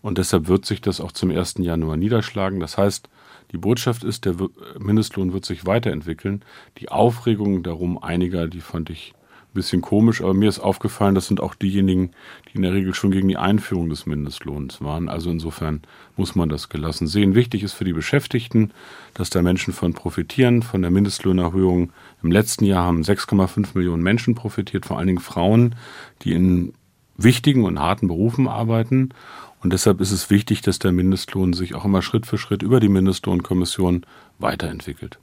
Und 0.00 0.18
deshalb 0.18 0.48
wird 0.48 0.64
sich 0.64 0.80
das 0.80 1.00
auch 1.00 1.12
zum 1.12 1.30
1. 1.30 1.56
Januar 1.58 1.96
niederschlagen. 1.96 2.58
Das 2.60 2.78
heißt, 2.78 3.08
die 3.52 3.58
Botschaft 3.58 4.04
ist, 4.04 4.24
der 4.24 4.34
Mindestlohn 4.78 5.32
wird 5.32 5.44
sich 5.44 5.66
weiterentwickeln. 5.66 6.44
Die 6.78 6.90
Aufregung 6.90 7.62
darum 7.62 8.02
einiger, 8.02 8.46
die 8.46 8.60
fand 8.60 8.90
ich 8.90 9.14
ein 9.50 9.54
bisschen 9.54 9.80
komisch, 9.80 10.20
aber 10.20 10.34
mir 10.34 10.50
ist 10.50 10.58
aufgefallen, 10.58 11.14
das 11.14 11.26
sind 11.26 11.40
auch 11.40 11.54
diejenigen, 11.54 12.10
die 12.48 12.56
in 12.56 12.62
der 12.62 12.74
Regel 12.74 12.94
schon 12.94 13.10
gegen 13.10 13.28
die 13.28 13.38
Einführung 13.38 13.88
des 13.88 14.04
Mindestlohns 14.04 14.82
waren. 14.82 15.08
Also 15.08 15.30
insofern 15.30 15.80
muss 16.16 16.34
man 16.34 16.50
das 16.50 16.68
gelassen 16.68 17.06
sehen. 17.06 17.34
Wichtig 17.34 17.62
ist 17.62 17.72
für 17.72 17.84
die 17.84 17.94
Beschäftigten, 17.94 18.72
dass 19.14 19.30
da 19.30 19.40
Menschen 19.40 19.72
von 19.72 19.94
profitieren, 19.94 20.62
von 20.62 20.82
der 20.82 20.90
Mindestlohnerhöhung. 20.90 21.92
Im 22.22 22.30
letzten 22.30 22.66
Jahr 22.66 22.84
haben 22.84 23.00
6,5 23.00 23.68
Millionen 23.74 24.02
Menschen 24.02 24.34
profitiert, 24.34 24.84
vor 24.84 24.98
allen 24.98 25.06
Dingen 25.06 25.20
Frauen, 25.20 25.74
die 26.22 26.32
in 26.32 26.74
wichtigen 27.16 27.64
und 27.64 27.80
harten 27.80 28.08
Berufen 28.08 28.48
arbeiten. 28.48 29.10
Und 29.60 29.72
deshalb 29.72 30.00
ist 30.00 30.12
es 30.12 30.30
wichtig, 30.30 30.62
dass 30.62 30.78
der 30.78 30.92
Mindestlohn 30.92 31.52
sich 31.52 31.74
auch 31.74 31.84
immer 31.84 32.02
Schritt 32.02 32.26
für 32.26 32.38
Schritt 32.38 32.62
über 32.62 32.80
die 32.80 32.88
Mindestlohnkommission 32.88 34.06
weiterentwickelt. 34.38 35.18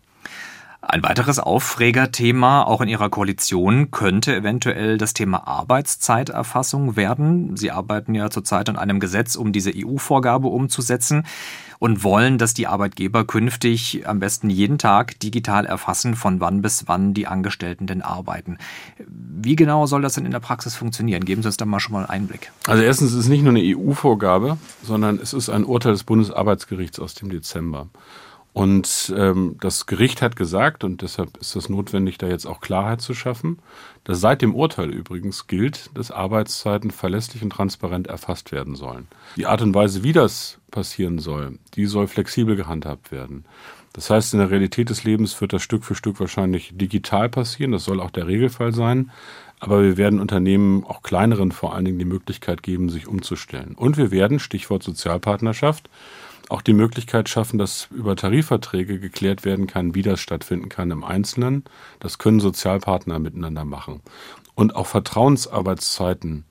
Ein 0.87 1.01
weiteres 1.01 1.39
Aufregerthema 1.39 2.61
auch 2.61 2.79
in 2.79 2.87
Ihrer 2.87 3.09
Koalition 3.09 3.89
könnte 3.89 4.35
eventuell 4.35 4.99
das 4.99 5.13
Thema 5.13 5.47
Arbeitszeiterfassung 5.47 6.95
werden. 6.95 7.57
Sie 7.57 7.71
arbeiten 7.71 8.13
ja 8.13 8.29
zurzeit 8.29 8.69
an 8.69 8.77
einem 8.77 8.99
Gesetz, 8.99 9.35
um 9.35 9.51
diese 9.51 9.71
EU-Vorgabe 9.75 10.47
umzusetzen 10.47 11.25
und 11.79 12.03
wollen, 12.03 12.37
dass 12.37 12.53
die 12.53 12.67
Arbeitgeber 12.67 13.25
künftig 13.25 14.07
am 14.07 14.19
besten 14.19 14.51
jeden 14.51 14.77
Tag 14.77 15.19
digital 15.19 15.65
erfassen, 15.65 16.13
von 16.13 16.39
wann 16.39 16.61
bis 16.61 16.83
wann 16.87 17.15
die 17.15 17.25
Angestellten 17.25 17.87
denn 17.87 18.03
arbeiten. 18.03 18.59
Wie 19.07 19.55
genau 19.55 19.87
soll 19.87 20.03
das 20.03 20.13
denn 20.13 20.25
in 20.25 20.31
der 20.31 20.39
Praxis 20.39 20.75
funktionieren? 20.75 21.25
Geben 21.25 21.41
Sie 21.41 21.47
uns 21.47 21.57
da 21.57 21.65
mal 21.65 21.79
schon 21.79 21.93
mal 21.93 22.05
einen 22.05 22.09
Einblick. 22.09 22.51
Also 22.67 22.83
erstens 22.83 23.11
ist 23.11 23.21
es 23.21 23.27
nicht 23.27 23.41
nur 23.41 23.53
eine 23.53 23.75
EU-Vorgabe, 23.75 24.57
sondern 24.83 25.19
es 25.21 25.33
ist 25.33 25.49
ein 25.49 25.65
Urteil 25.65 25.93
des 25.93 26.03
Bundesarbeitsgerichts 26.03 26.99
aus 26.99 27.15
dem 27.15 27.29
Dezember. 27.29 27.87
Und 28.55 29.13
ähm, 29.17 29.57
das 29.59 29.85
Gericht 29.85 30.21
hat 30.21 30.37
gesagt, 30.37 30.85
und 30.85 31.01
deshalb 31.01 31.35
ist 31.39 31.57
es 31.57 31.67
notwendig, 31.67 32.17
da 32.17 32.27
jetzt 32.27 32.45
auch 32.45 32.61
Klarheit 32.61 33.01
zu 33.01 33.13
schaffen, 33.13 33.59
dass 34.05 34.21
seit 34.21 34.41
dem 34.41 34.55
Urteil 34.55 34.91
übrigens 34.91 35.47
gilt, 35.47 35.89
dass 35.93 36.09
Arbeitszeiten 36.09 36.91
verlässlich 36.91 37.43
und 37.43 37.49
transparent 37.49 38.07
erfasst 38.07 38.53
werden 38.53 38.75
sollen. 38.75 39.09
Die 39.35 39.45
Art 39.45 39.61
und 39.61 39.75
Weise, 39.75 40.03
wie 40.03 40.13
das 40.13 40.57
passieren 40.71 41.19
soll, 41.19 41.59
die 41.75 41.85
soll 41.85 42.07
flexibel 42.07 42.55
gehandhabt 42.55 43.11
werden. 43.11 43.43
Das 43.91 44.09
heißt, 44.09 44.33
in 44.33 44.39
der 44.39 44.51
Realität 44.51 44.89
des 44.89 45.03
Lebens 45.03 45.41
wird 45.41 45.51
das 45.51 45.61
Stück 45.61 45.83
für 45.83 45.95
Stück 45.95 46.21
wahrscheinlich 46.21 46.71
digital 46.77 47.27
passieren. 47.27 47.73
Das 47.73 47.83
soll 47.83 47.99
auch 47.99 48.11
der 48.11 48.27
Regelfall 48.27 48.73
sein. 48.73 49.11
Aber 49.59 49.83
wir 49.83 49.97
werden 49.97 50.21
Unternehmen, 50.21 50.85
auch 50.85 51.01
kleineren 51.01 51.51
vor 51.51 51.75
allen 51.75 51.83
Dingen, 51.83 51.99
die 51.99 52.05
Möglichkeit 52.05 52.63
geben, 52.63 52.87
sich 52.87 53.05
umzustellen. 53.05 53.75
Und 53.75 53.97
wir 53.97 54.11
werden, 54.11 54.39
Stichwort 54.39 54.83
Sozialpartnerschaft, 54.83 55.89
auch 56.49 56.61
die 56.61 56.73
Möglichkeit 56.73 57.29
schaffen, 57.29 57.57
dass 57.57 57.87
über 57.91 58.15
Tarifverträge 58.15 58.99
geklärt 58.99 59.45
werden 59.45 59.67
kann, 59.67 59.95
wie 59.95 60.01
das 60.01 60.19
stattfinden 60.19 60.69
kann 60.69 60.91
im 60.91 61.03
Einzelnen. 61.03 61.63
Das 61.99 62.17
können 62.17 62.39
Sozialpartner 62.39 63.19
miteinander 63.19 63.65
machen. 63.65 64.01
Und 64.55 64.75
auch 64.75 64.87
Vertrauensarbeitszeiten 64.87 66.45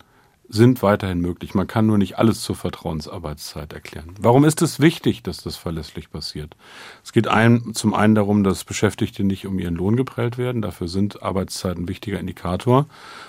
sind 0.48 0.82
weiterhin 0.82 1.20
möglich. 1.20 1.54
Man 1.54 1.66
kann 1.66 1.86
nur 1.86 1.98
nicht 1.98 2.18
alles 2.18 2.42
zur 2.42 2.54
Vertrauensarbeitszeit 2.54 3.72
erklären. 3.72 4.14
Warum 4.20 4.44
ist 4.44 4.62
es 4.62 4.78
wichtig, 4.78 5.22
dass 5.22 5.38
das 5.38 5.56
verlässlich 5.56 6.10
passiert? 6.10 6.54
Es 7.02 7.12
geht 7.12 7.28
ein, 7.28 7.72
zum 7.74 7.94
einen 7.94 8.14
darum, 8.14 8.44
dass 8.44 8.64
Beschäftigte 8.64 9.24
nicht 9.24 9.46
um 9.46 9.58
ihren 9.58 9.74
Lohn 9.74 9.96
geprellt 9.96 10.36
werden. 10.36 10.62
Dafür 10.62 10.88
sind 10.88 11.22
Arbeitszeiten 11.22 11.84
ein 11.84 11.88
wichtiger 11.88 12.20
Indikator. 12.20 12.86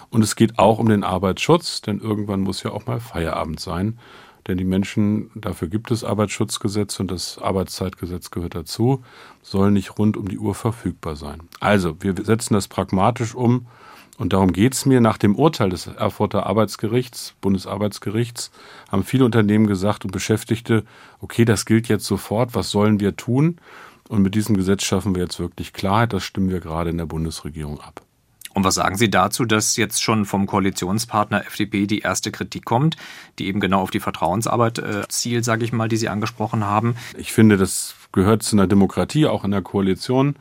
Und 0.10 0.24
es 0.24 0.36
geht 0.36 0.60
auch 0.60 0.78
um 0.78 0.90
den 0.90 1.04
Arbeitsschutz, 1.04 1.82
denn 1.82 2.00
irgendwann 2.00 2.42
muss 2.42 2.64
ja 2.64 2.72
auch 2.72 2.86
mal 2.86 3.00
Feierabend 3.00 3.60
sein. 3.60 3.98
Denn 4.48 4.58
die 4.58 4.64
Menschen, 4.64 5.32
dafür 5.34 5.68
gibt 5.68 5.90
es 5.90 6.04
Arbeitsschutzgesetz 6.04 7.00
und 7.00 7.10
das 7.10 7.40
Arbeitszeitgesetz 7.40 8.30
gehört 8.30 8.56
dazu, 8.56 9.04
sollen 9.42 9.74
nicht 9.74 9.98
rund 9.98 10.18
um 10.18 10.28
die 10.28 10.38
Uhr 10.38 10.54
verfügbar 10.54 11.16
sein. 11.16 11.42
Also, 11.60 11.96
wir 12.02 12.14
setzen 12.24 12.54
das 12.54 12.68
pragmatisch 12.68 13.34
um 13.34 13.66
und 14.18 14.34
darum 14.34 14.54
geht 14.54 14.74
es 14.74 14.86
mir. 14.86 15.02
Nach 15.02 15.18
dem 15.18 15.36
Urteil 15.36 15.70
des 15.70 15.88
Erfurter 15.88 16.46
Arbeitsgerichts, 16.46 17.34
Bundesarbeitsgerichts, 17.42 18.52
haben 18.92 19.04
viele 19.04 19.26
Unternehmen 19.26 19.68
gesagt 19.68 20.06
und 20.06 20.12
Beschäftigte, 20.12 20.84
okay, 21.22 21.44
das 21.44 21.66
gilt 21.66 21.88
jetzt 21.88 22.06
sofort, 22.06 22.54
was 22.54 22.70
sollen 22.70 23.00
wir 23.00 23.16
tun? 23.16 23.58
Und 24.08 24.22
mit 24.22 24.36
diesem 24.36 24.56
Gesetz 24.56 24.84
schaffen 24.84 25.16
wir 25.16 25.24
jetzt 25.24 25.40
wirklich 25.40 25.74
Klarheit. 25.74 26.14
Das 26.14 26.24
stimmen 26.24 26.50
wir 26.50 26.60
gerade 26.60 26.92
in 26.92 26.98
der 27.00 27.08
Bundesregierung 27.08 27.82
ab. 27.82 28.05
Und 28.56 28.64
was 28.64 28.76
sagen 28.76 28.96
Sie 28.96 29.12
dazu, 29.12 29.46
dass 29.46 29.76
jetzt 29.76 30.02
schon 30.02 30.26
vom 30.26 30.48
Koalitionspartner 30.48 31.46
FDP 31.46 31.86
die 31.86 32.00
erste 32.00 32.32
Kritik 32.32 32.66
kommt, 32.66 32.96
die 33.38 33.48
eben 33.48 33.60
genau 33.60 33.82
auf 33.82 33.92
die 33.92 34.00
Vertrauensarbeit 34.00 34.80
äh, 34.80 35.04
zielt, 35.10 35.46
sage 35.46 35.64
ich 35.66 35.74
mal, 35.74 35.90
die 35.90 35.98
Sie 35.98 36.10
angesprochen 36.10 36.64
haben? 36.64 36.96
Ich 37.18 37.34
finde, 37.34 37.58
das 37.58 37.96
gehört 38.14 38.42
zu 38.42 38.56
einer 38.56 38.66
Demokratie, 38.66 39.28
auch 39.28 39.44
in 39.44 39.52
der 39.52 39.62
Koalition 39.62 40.36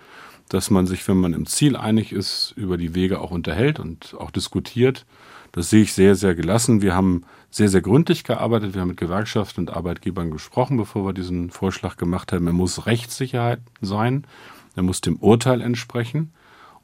dass 0.49 0.71
man 0.71 0.87
sich, 0.87 1.07
wenn 1.09 1.17
man 1.17 1.33
im 1.33 1.47
Ziel 1.47 1.77
einig 1.77 2.13
ist, 2.13 2.53
über 2.57 2.77
die 2.77 2.95
Wege 2.95 3.21
auch 3.21 3.31
unterhält 3.31 3.81
und 3.81 4.15
auch 4.19 4.31
diskutiert. 4.31 5.07
Das 5.53 5.71
sehe 5.71 5.83
ich 5.83 5.93
sehr, 5.93 6.17
sehr 6.17 6.35
gelassen. 6.35 6.83
Wir 6.83 6.95
haben 6.95 7.25
sehr, 7.51 7.69
sehr 7.69 7.81
gründlich 7.81 8.25
gearbeitet. 8.25 8.75
Wir 8.75 8.81
haben 8.81 8.89
mit 8.89 8.97
Gewerkschaften 8.97 9.61
und 9.61 9.71
Arbeitgebern 9.71 10.31
gesprochen, 10.31 10.77
bevor 10.77 11.07
wir 11.07 11.13
diesen 11.13 11.51
Vorschlag 11.51 11.97
gemacht 11.97 12.33
haben. 12.33 12.47
Er 12.47 12.53
muss 12.53 12.87
Rechtssicherheit 12.87 13.61
sein. 13.81 14.27
Er 14.77 14.83
muss 14.83 15.01
dem 15.01 15.17
Urteil 15.17 15.61
entsprechen. 15.61 16.33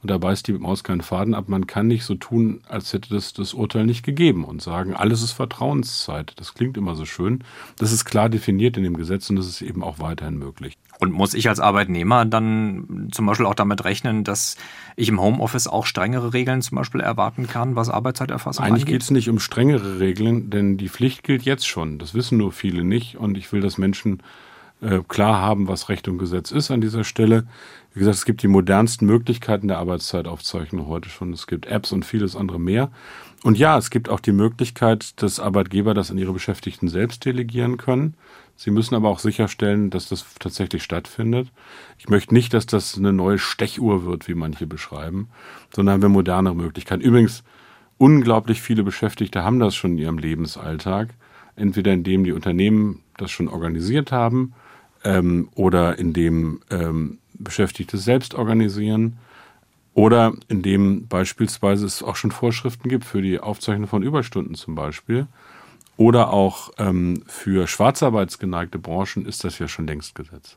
Und 0.03 0.11
da 0.11 0.17
beißt 0.17 0.49
die 0.49 0.53
Maus 0.55 0.83
keinen 0.83 1.03
Faden 1.03 1.35
ab. 1.35 1.49
Man 1.49 1.67
kann 1.67 1.87
nicht 1.87 2.05
so 2.05 2.15
tun, 2.15 2.63
als 2.69 2.93
hätte 2.93 3.11
das 3.11 3.35
das 3.35 3.53
Urteil 3.53 3.85
nicht 3.85 4.03
gegeben 4.03 4.45
und 4.45 4.63
sagen, 4.63 4.95
alles 4.95 5.23
ist 5.23 5.33
Vertrauenszeit. 5.33 6.33
Das 6.37 6.55
klingt 6.55 6.79
immer 6.79 6.95
so 6.95 7.05
schön. 7.05 7.45
Das 7.77 7.93
ist 7.93 8.07
klar 8.07 8.31
definiert 8.31 8.79
in 8.79 8.83
dem 8.83 8.97
Gesetz 8.97 9.29
und 9.29 9.37
das 9.37 9.47
ist 9.47 9.61
eben 9.61 9.83
auch 9.83 9.99
weiterhin 9.99 10.39
möglich. 10.39 10.79
Und 11.01 11.13
muss 11.13 11.35
ich 11.35 11.49
als 11.49 11.61
Arbeitnehmer 11.61 12.25
dann 12.25 13.09
zum 13.13 13.27
Beispiel 13.27 13.47
auch 13.47 13.55
damit 13.55 13.85
rechnen, 13.85 14.25
dass 14.25 14.57
ich 14.97 15.09
im 15.09 15.21
Homeoffice 15.21 15.67
auch 15.67 15.85
strengere 15.85 16.33
Regeln 16.33 16.63
zum 16.63 16.77
Beispiel 16.77 17.01
erwarten 17.01 17.47
kann, 17.47 17.77
was 17.77 17.91
Arbeitszeiterfassung 17.91 18.65
Eigentlich 18.65 18.83
angeht? 18.83 18.95
geht 18.95 19.03
es 19.03 19.11
nicht 19.11 19.29
um 19.29 19.39
strengere 19.39 19.99
Regeln, 20.01 20.51
denn 20.51 20.77
die 20.79 20.89
Pflicht 20.89 21.25
gilt 21.25 21.43
jetzt 21.43 21.67
schon. 21.67 21.99
Das 21.99 22.15
wissen 22.15 22.39
nur 22.39 22.53
viele 22.53 22.85
nicht 22.85 23.17
und 23.17 23.37
ich 23.37 23.53
will, 23.53 23.61
dass 23.61 23.79
Menschen 23.79 24.23
äh, 24.83 25.01
klar 25.09 25.41
haben, 25.41 25.69
was 25.69 25.89
Recht 25.89 26.09
und 26.09 26.19
Gesetz 26.19 26.51
ist 26.51 26.71
an 26.71 26.81
dieser 26.81 27.05
Stelle. 27.05 27.47
Wie 27.93 27.99
gesagt, 27.99 28.19
es 28.19 28.25
gibt 28.25 28.43
die 28.45 28.49
modernsten 28.49 29.05
Möglichkeiten 29.07 29.67
der 29.67 29.79
Arbeitszeitaufzeichnung 29.79 30.87
heute 30.87 31.09
schon. 31.09 31.33
Es 31.33 31.49
gibt 31.49 31.67
Apps 31.67 31.91
und 31.91 32.05
vieles 32.05 32.37
andere 32.37 32.61
mehr. 32.61 32.93
Und 33.43 33.59
ja, 33.59 33.77
es 33.77 33.91
gibt 33.91 34.09
auch 34.09 34.21
die 34.21 34.33
Möglichkeit, 34.33 35.21
dass 35.23 35.41
Arbeitgeber 35.41 35.93
das 35.93 36.11
an 36.11 36.19
ihre 36.19 36.33
Beschäftigten 36.33 36.89
selbst 36.89 37.25
delegieren 37.25 37.79
können. 37.79 38.15
Sie 38.55 38.71
müssen 38.71 38.95
aber 38.95 39.09
auch 39.09 39.19
sicherstellen, 39.19 39.91
dass 39.91 40.09
das 40.09 40.25
tatsächlich 40.39 40.85
stattfindet. 40.85 41.51
Ich 41.99 42.09
möchte 42.09 42.33
nicht, 42.33 42.55
dass 42.55 42.67
das 42.67 42.97
eine 42.97 43.13
neue 43.13 43.39
Stechuhr 43.39 44.05
wird, 44.05 44.29
wie 44.29 44.35
manche 44.35 44.67
beschreiben, 44.67 45.29
sondern 45.75 45.95
haben 45.95 46.03
wir 46.03 46.11
moderne 46.11 46.55
Möglichkeiten. 46.55 47.03
Übrigens, 47.03 47.43
unglaublich 47.99 48.61
viele 48.61 48.85
Beschäftigte 48.85 49.43
haben 49.43 49.59
das 49.59 49.75
schon 49.75 49.93
in 49.93 49.99
ihrem 49.99 50.19
Lebensalltag. 50.19 51.09
Entweder 51.57 51.93
indem 51.93 52.23
die 52.23 52.33
Unternehmen 52.33 53.03
das 53.17 53.33
schon 53.33 53.49
organisiert 53.49 54.13
haben 54.13 54.53
ähm, 55.03 55.49
oder 55.55 55.99
indem 55.99 56.61
ähm, 56.71 57.19
Beschäftigte 57.43 57.99
selbst 57.99 58.35
organisieren 58.35 59.19
oder 59.95 60.33
indem 60.49 61.09
beispielsweise 61.09 61.87
es 61.87 62.03
auch 62.03 62.17
schon 62.17 62.31
Vorschriften 62.31 62.89
gibt 62.89 63.05
für 63.05 63.23
die 63.23 63.41
Aufzeichnung 63.41 63.89
von 63.89 64.03
Überstunden 64.03 64.55
zum 64.55 64.75
Beispiel. 64.75 65.27
Oder 65.97 66.31
auch 66.31 66.71
ähm, 66.79 67.23
für 67.27 67.67
schwarzarbeitsgeneigte 67.67 68.79
Branchen 68.79 69.27
ist 69.27 69.45
das 69.45 69.59
ja 69.59 69.69
schon 69.69 69.87
längst 69.87 70.15
Gesetz. 70.15 70.57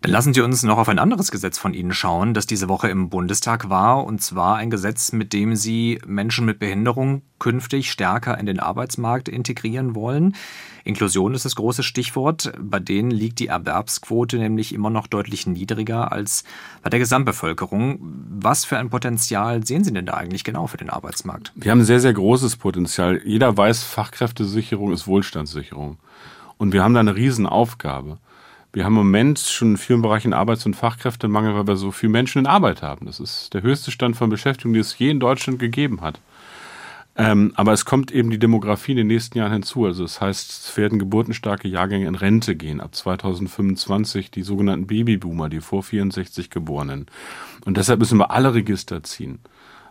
Dann 0.00 0.12
lassen 0.12 0.32
Sie 0.32 0.42
uns 0.42 0.62
noch 0.62 0.78
auf 0.78 0.88
ein 0.88 1.00
anderes 1.00 1.32
Gesetz 1.32 1.58
von 1.58 1.74
Ihnen 1.74 1.92
schauen, 1.92 2.32
das 2.32 2.46
diese 2.46 2.68
Woche 2.68 2.88
im 2.88 3.08
Bundestag 3.08 3.68
war, 3.68 4.04
und 4.04 4.22
zwar 4.22 4.56
ein 4.56 4.70
Gesetz, 4.70 5.12
mit 5.12 5.32
dem 5.32 5.56
Sie 5.56 5.98
Menschen 6.06 6.44
mit 6.44 6.60
Behinderung 6.60 7.22
künftig 7.40 7.90
stärker 7.90 8.38
in 8.38 8.46
den 8.46 8.60
Arbeitsmarkt 8.60 9.28
integrieren 9.28 9.96
wollen. 9.96 10.36
Inklusion 10.84 11.34
ist 11.34 11.44
das 11.44 11.56
große 11.56 11.82
Stichwort. 11.82 12.52
Bei 12.60 12.78
denen 12.78 13.10
liegt 13.10 13.40
die 13.40 13.48
Erwerbsquote 13.48 14.38
nämlich 14.38 14.72
immer 14.72 14.90
noch 14.90 15.06
deutlich 15.06 15.46
niedriger 15.46 16.12
als 16.12 16.44
bei 16.82 16.90
der 16.90 17.00
Gesamtbevölkerung. 17.00 17.98
Was 18.30 18.64
für 18.64 18.78
ein 18.78 18.90
Potenzial 18.90 19.66
sehen 19.66 19.84
Sie 19.84 19.92
denn 19.92 20.06
da 20.06 20.14
eigentlich 20.14 20.44
genau 20.44 20.66
für 20.66 20.76
den 20.76 20.90
Arbeitsmarkt? 20.90 21.52
Wir 21.56 21.72
haben 21.72 21.82
sehr, 21.82 22.00
sehr 22.00 22.12
großes 22.14 22.56
Potenzial. 22.56 23.20
Jeder 23.24 23.56
weiß, 23.56 23.82
Fachkräftesicherung 23.82 24.92
ist 24.92 25.06
Wohlstandssicherung. 25.06 25.98
Und 26.56 26.72
wir 26.72 26.82
haben 26.82 26.94
da 26.94 27.00
eine 27.00 27.16
Riesenaufgabe. 27.16 28.18
Wir 28.72 28.84
haben 28.84 28.92
im 28.92 29.06
Moment 29.06 29.38
schon 29.38 29.72
in 29.72 29.76
vielen 29.76 30.02
Bereichen 30.02 30.34
Arbeits- 30.34 30.66
und 30.66 30.74
Fachkräftemangel, 30.74 31.54
weil 31.54 31.66
wir 31.66 31.76
so 31.76 31.90
viele 31.90 32.12
Menschen 32.12 32.40
in 32.40 32.46
Arbeit 32.46 32.82
haben. 32.82 33.06
Das 33.06 33.18
ist 33.18 33.54
der 33.54 33.62
höchste 33.62 33.90
Stand 33.90 34.16
von 34.16 34.28
Beschäftigung, 34.28 34.74
den 34.74 34.82
es 34.82 34.98
je 34.98 35.10
in 35.10 35.20
Deutschland 35.20 35.58
gegeben 35.58 36.02
hat. 36.02 36.20
Ähm, 37.16 37.52
aber 37.56 37.72
es 37.72 37.84
kommt 37.84 38.12
eben 38.12 38.30
die 38.30 38.38
Demografie 38.38 38.92
in 38.92 38.98
den 38.98 39.06
nächsten 39.08 39.38
Jahren 39.38 39.52
hinzu. 39.52 39.86
Also 39.86 40.04
das 40.04 40.20
heißt, 40.20 40.50
es 40.50 40.76
werden 40.76 41.00
geburtenstarke 41.00 41.66
Jahrgänge 41.66 42.06
in 42.06 42.14
Rente 42.14 42.54
gehen. 42.54 42.80
Ab 42.80 42.94
2025 42.94 44.30
die 44.30 44.42
sogenannten 44.42 44.86
Babyboomer, 44.86 45.48
die 45.48 45.60
vor 45.60 45.82
64 45.82 46.48
Geborenen. 46.50 47.06
Und 47.64 47.76
deshalb 47.76 47.98
müssen 47.98 48.18
wir 48.18 48.30
alle 48.30 48.54
Register 48.54 49.02
ziehen. 49.02 49.40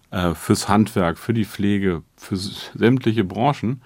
Äh, 0.09 0.35
fürs 0.35 0.69
Handwerk, 0.69 1.17
für 1.17 1.33
die 1.33 1.43
Pflege, 1.43 2.03
für 2.15 2.37
sämtliche 2.37 3.25
Branchen, 3.25 3.81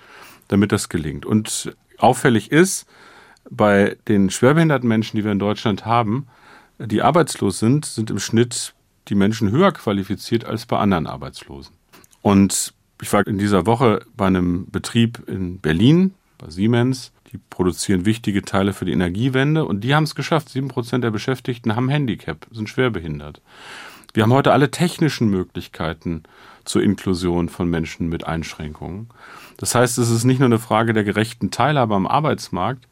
damit 0.49 0.71
das 0.71 0.87
gelingt. 0.87 1.25
Und 1.25 1.75
auffällig 1.97 2.51
ist, 2.51 2.85
bei 3.51 3.97
den 4.07 4.29
schwerbehinderten 4.29 4.87
Menschen, 4.87 5.17
die 5.17 5.23
wir 5.23 5.31
in 5.31 5.39
Deutschland 5.39 5.85
haben, 5.85 6.27
die 6.79 7.01
arbeitslos 7.03 7.59
sind, 7.59 7.85
sind 7.85 8.09
im 8.09 8.17
Schnitt 8.17 8.73
die 9.09 9.15
Menschen 9.15 9.51
höher 9.51 9.73
qualifiziert 9.73 10.45
als 10.45 10.65
bei 10.65 10.79
anderen 10.79 11.05
Arbeitslosen. 11.05 11.75
Und 12.21 12.73
ich 13.01 13.11
war 13.11 13.27
in 13.27 13.37
dieser 13.37 13.65
Woche 13.65 14.05
bei 14.15 14.27
einem 14.27 14.69
Betrieb 14.71 15.27
in 15.27 15.59
Berlin, 15.59 16.13
bei 16.37 16.49
Siemens. 16.49 17.11
Die 17.31 17.39
produzieren 17.49 18.05
wichtige 18.05 18.41
Teile 18.41 18.73
für 18.73 18.85
die 18.85 18.91
Energiewende 18.91 19.65
und 19.65 19.81
die 19.81 19.95
haben 19.95 20.03
es 20.03 20.15
geschafft. 20.15 20.49
Sieben 20.49 20.67
Prozent 20.67 21.03
der 21.03 21.11
Beschäftigten 21.11 21.75
haben 21.75 21.89
Handicap, 21.89 22.45
sind 22.51 22.69
schwerbehindert. 22.69 23.41
Wir 24.13 24.23
haben 24.23 24.33
heute 24.33 24.51
alle 24.51 24.71
technischen 24.71 25.29
Möglichkeiten 25.29 26.23
zur 26.65 26.83
Inklusion 26.83 27.47
von 27.47 27.69
Menschen 27.69 28.09
mit 28.09 28.27
Einschränkungen. 28.27 29.09
Das 29.57 29.75
heißt, 29.75 29.97
es 29.97 30.09
ist 30.09 30.25
nicht 30.25 30.39
nur 30.39 30.47
eine 30.47 30.59
Frage 30.59 30.93
der 30.93 31.05
gerechten 31.05 31.51
Teilhabe 31.51 31.95
am 31.95 32.07
Arbeitsmarkt, 32.07 32.87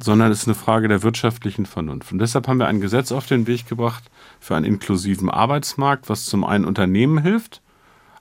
sondern 0.00 0.30
es 0.30 0.42
ist 0.42 0.48
eine 0.48 0.54
Frage 0.54 0.88
der 0.88 1.02
wirtschaftlichen 1.02 1.66
Vernunft. 1.66 2.12
Und 2.12 2.20
deshalb 2.20 2.46
haben 2.46 2.58
wir 2.58 2.68
ein 2.68 2.80
Gesetz 2.80 3.10
auf 3.10 3.26
den 3.26 3.46
Weg 3.46 3.68
gebracht 3.68 4.04
für 4.38 4.54
einen 4.54 4.64
inklusiven 4.64 5.28
Arbeitsmarkt, 5.28 6.08
was 6.08 6.24
zum 6.24 6.44
einen 6.44 6.64
Unternehmen 6.64 7.18
hilft, 7.18 7.60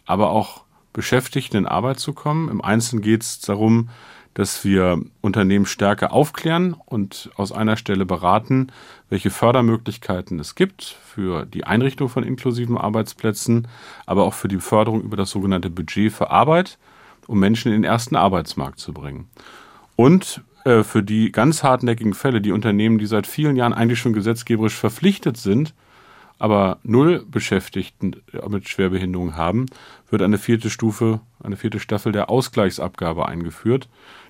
aber 0.06 0.32
auch 0.32 0.64
Beschäftigten 0.94 1.58
in 1.58 1.66
Arbeit 1.68 2.00
zu 2.00 2.14
kommen. 2.14 2.50
Im 2.50 2.62
Einzelnen 2.62 3.04
geht 3.04 3.22
es 3.22 3.40
darum, 3.40 3.90
dass 4.34 4.64
wir 4.64 5.02
Unternehmen 5.22 5.66
stärker 5.66 6.12
aufklären 6.12 6.76
und 6.86 7.30
aus 7.38 7.52
einer 7.52 7.78
Stelle 7.78 8.06
beraten, 8.06 8.72
welche 9.10 9.30
Fördermöglichkeiten 9.30 10.40
es 10.40 10.56
gibt 10.56 10.84
für 10.84 11.46
die 11.46 11.64
Einrichtung 11.64 12.10
von 12.10 12.24
inklusiven 12.24 12.78
Arbeitsplätzen, 12.78 13.68
aber 14.06 14.24
auch 14.24 14.36
für 14.36 14.48
die 14.48 14.60
Förderung 14.60 15.02
über 15.02 15.18
das 15.18 15.32
sogenannte 15.32 15.70
Budget 15.70 16.12
für 16.14 16.30
Arbeit, 16.32 16.78
um 17.26 17.40
Menschen 17.40 17.72
in 17.72 17.82
den 17.82 17.84
ersten 17.84 18.16
Arbeitsmarkt 18.16 18.80
zu 18.80 18.94
bringen. 18.94 19.28
Und 19.96 20.44
äh, 20.68 20.84
für 20.84 21.02
die 21.02 21.32
ganz 21.32 21.64
hartnäckigen 21.64 22.14
Fälle, 22.14 22.42
die 22.42 22.52
Unternehmen, 22.52 22.98
die 22.98 23.06
seit 23.06 23.26
vielen 23.26 23.56
Jahren 23.56 23.72
eigentlich 23.72 24.00
schon 24.00 24.12
gesetzgeberisch 24.12 24.76
verpflichtet 24.76 25.38
sind, 25.38 25.74
aber 26.40 26.80
null 26.84 27.26
Beschäftigten 27.26 28.18
mit 28.50 28.68
Schwerbehinderung 28.68 29.36
haben, 29.36 29.68
wird 30.10 30.22
eine 30.22 30.38
vierte 30.38 30.70
Stufe, 30.70 31.22
eine 31.42 31.56
vierte 31.56 31.80
Staffel 31.80 32.12
der 32.12 32.30
Ausgleichsabgabe 32.30 33.28
eingeführt, 33.28 33.88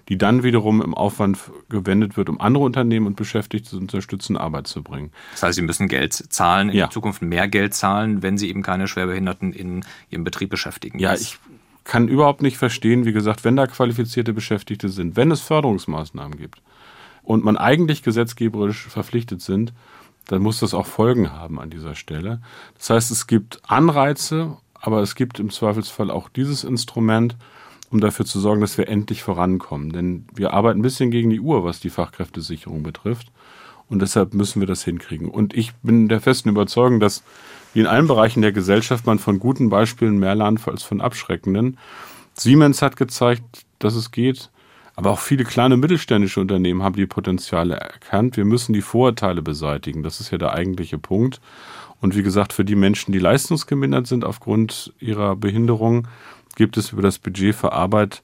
die 0.09 0.17
dann 0.19 0.43
wiederum 0.43 0.81
im 0.81 0.93
Aufwand 0.93 1.39
gewendet 1.69 2.17
wird, 2.17 2.29
um 2.29 2.39
andere 2.39 2.63
Unternehmen 2.63 3.07
und 3.07 3.15
Beschäftigte 3.15 3.71
zu 3.71 3.77
unterstützen, 3.77 4.37
Arbeit 4.37 4.67
zu 4.67 4.83
bringen. 4.83 5.11
Das 5.31 5.43
heißt, 5.43 5.55
sie 5.55 5.63
müssen 5.63 5.87
Geld 5.87 6.13
zahlen, 6.13 6.69
in 6.69 6.77
ja. 6.77 6.89
Zukunft 6.91 7.23
mehr 7.23 7.47
Geld 7.47 7.73
zahlen, 7.73 8.21
wenn 8.21 8.37
sie 8.37 8.47
eben 8.47 8.61
keine 8.61 8.87
Schwerbehinderten 8.87 9.53
in 9.53 9.83
ihrem 10.11 10.23
Betrieb 10.23 10.49
beschäftigen. 10.49 10.99
Ja, 10.99 11.15
ich 11.15 11.39
kann 11.87 12.07
überhaupt 12.07 12.41
nicht 12.41 12.57
verstehen, 12.57 13.05
wie 13.05 13.13
gesagt, 13.13 13.43
wenn 13.43 13.55
da 13.55 13.65
qualifizierte 13.65 14.33
Beschäftigte 14.33 14.89
sind, 14.89 15.15
wenn 15.15 15.31
es 15.31 15.41
Förderungsmaßnahmen 15.41 16.37
gibt 16.37 16.61
und 17.23 17.43
man 17.43 17.57
eigentlich 17.57 18.03
gesetzgeberisch 18.03 18.87
verpflichtet 18.87 19.41
sind, 19.41 19.73
dann 20.27 20.41
muss 20.41 20.59
das 20.59 20.73
auch 20.73 20.85
Folgen 20.85 21.31
haben 21.31 21.59
an 21.59 21.69
dieser 21.69 21.95
Stelle. 21.95 22.41
Das 22.77 22.89
heißt, 22.89 23.11
es 23.11 23.27
gibt 23.27 23.61
Anreize, 23.65 24.57
aber 24.73 25.01
es 25.01 25.15
gibt 25.15 25.39
im 25.39 25.49
Zweifelsfall 25.49 26.11
auch 26.11 26.29
dieses 26.29 26.63
Instrument 26.63 27.35
um 27.89 28.01
dafür 28.01 28.25
zu 28.25 28.39
sorgen, 28.39 28.61
dass 28.61 28.77
wir 28.77 28.89
endlich 28.89 29.23
vorankommen. 29.23 29.91
Denn 29.91 30.25
wir 30.33 30.53
arbeiten 30.53 30.79
ein 30.79 30.83
bisschen 30.83 31.11
gegen 31.11 31.29
die 31.29 31.39
Uhr, 31.39 31.63
was 31.63 31.79
die 31.79 31.89
Fachkräftesicherung 31.89 32.83
betrifft. 32.83 33.31
Und 33.89 34.01
deshalb 34.01 34.33
müssen 34.33 34.59
wir 34.59 34.67
das 34.67 34.83
hinkriegen. 34.83 35.29
Und 35.29 35.53
ich 35.53 35.73
bin 35.75 36.09
der 36.09 36.19
festen 36.19 36.49
Überzeugung, 36.49 36.99
dass 36.99 37.23
wie 37.73 37.81
in 37.81 37.87
allen 37.87 38.07
Bereichen 38.07 38.41
der 38.41 38.51
Gesellschaft 38.51 39.05
man 39.05 39.19
von 39.19 39.39
guten 39.39 39.69
Beispielen 39.69 40.17
mehr 40.17 40.35
lernt 40.35 40.67
als 40.67 40.83
von 40.83 41.01
abschreckenden. 41.01 41.77
Siemens 42.33 42.81
hat 42.81 42.95
gezeigt, 42.95 43.65
dass 43.79 43.95
es 43.95 44.11
geht. 44.11 44.49
Aber 44.95 45.11
auch 45.11 45.19
viele 45.19 45.43
kleine 45.43 45.77
mittelständische 45.77 46.41
Unternehmen 46.41 46.81
haben 46.81 46.95
die 46.95 47.05
Potenziale 47.05 47.75
erkannt. 47.75 48.35
Wir 48.35 48.45
müssen 48.45 48.73
die 48.73 48.81
Vorurteile 48.81 49.43
beseitigen. 49.43 50.01
Das 50.01 50.19
ist 50.19 50.31
ja 50.31 50.39
der 50.39 50.53
eigentliche 50.53 50.97
Punkt. 50.97 51.39
Und 52.01 52.15
wie 52.15 52.23
gesagt, 52.23 52.51
für 52.51 52.65
die 52.65 52.75
Menschen, 52.75 53.11
die 53.11 53.19
leistungsgemindert 53.19 54.07
sind 54.07 54.25
aufgrund 54.25 54.93
ihrer 54.99 55.35
Behinderung, 55.35 56.07
gibt 56.55 56.77
es 56.77 56.93
über 56.93 57.03
das 57.03 57.19
Budget 57.19 57.53
für 57.53 57.73
Arbeit 57.73 58.23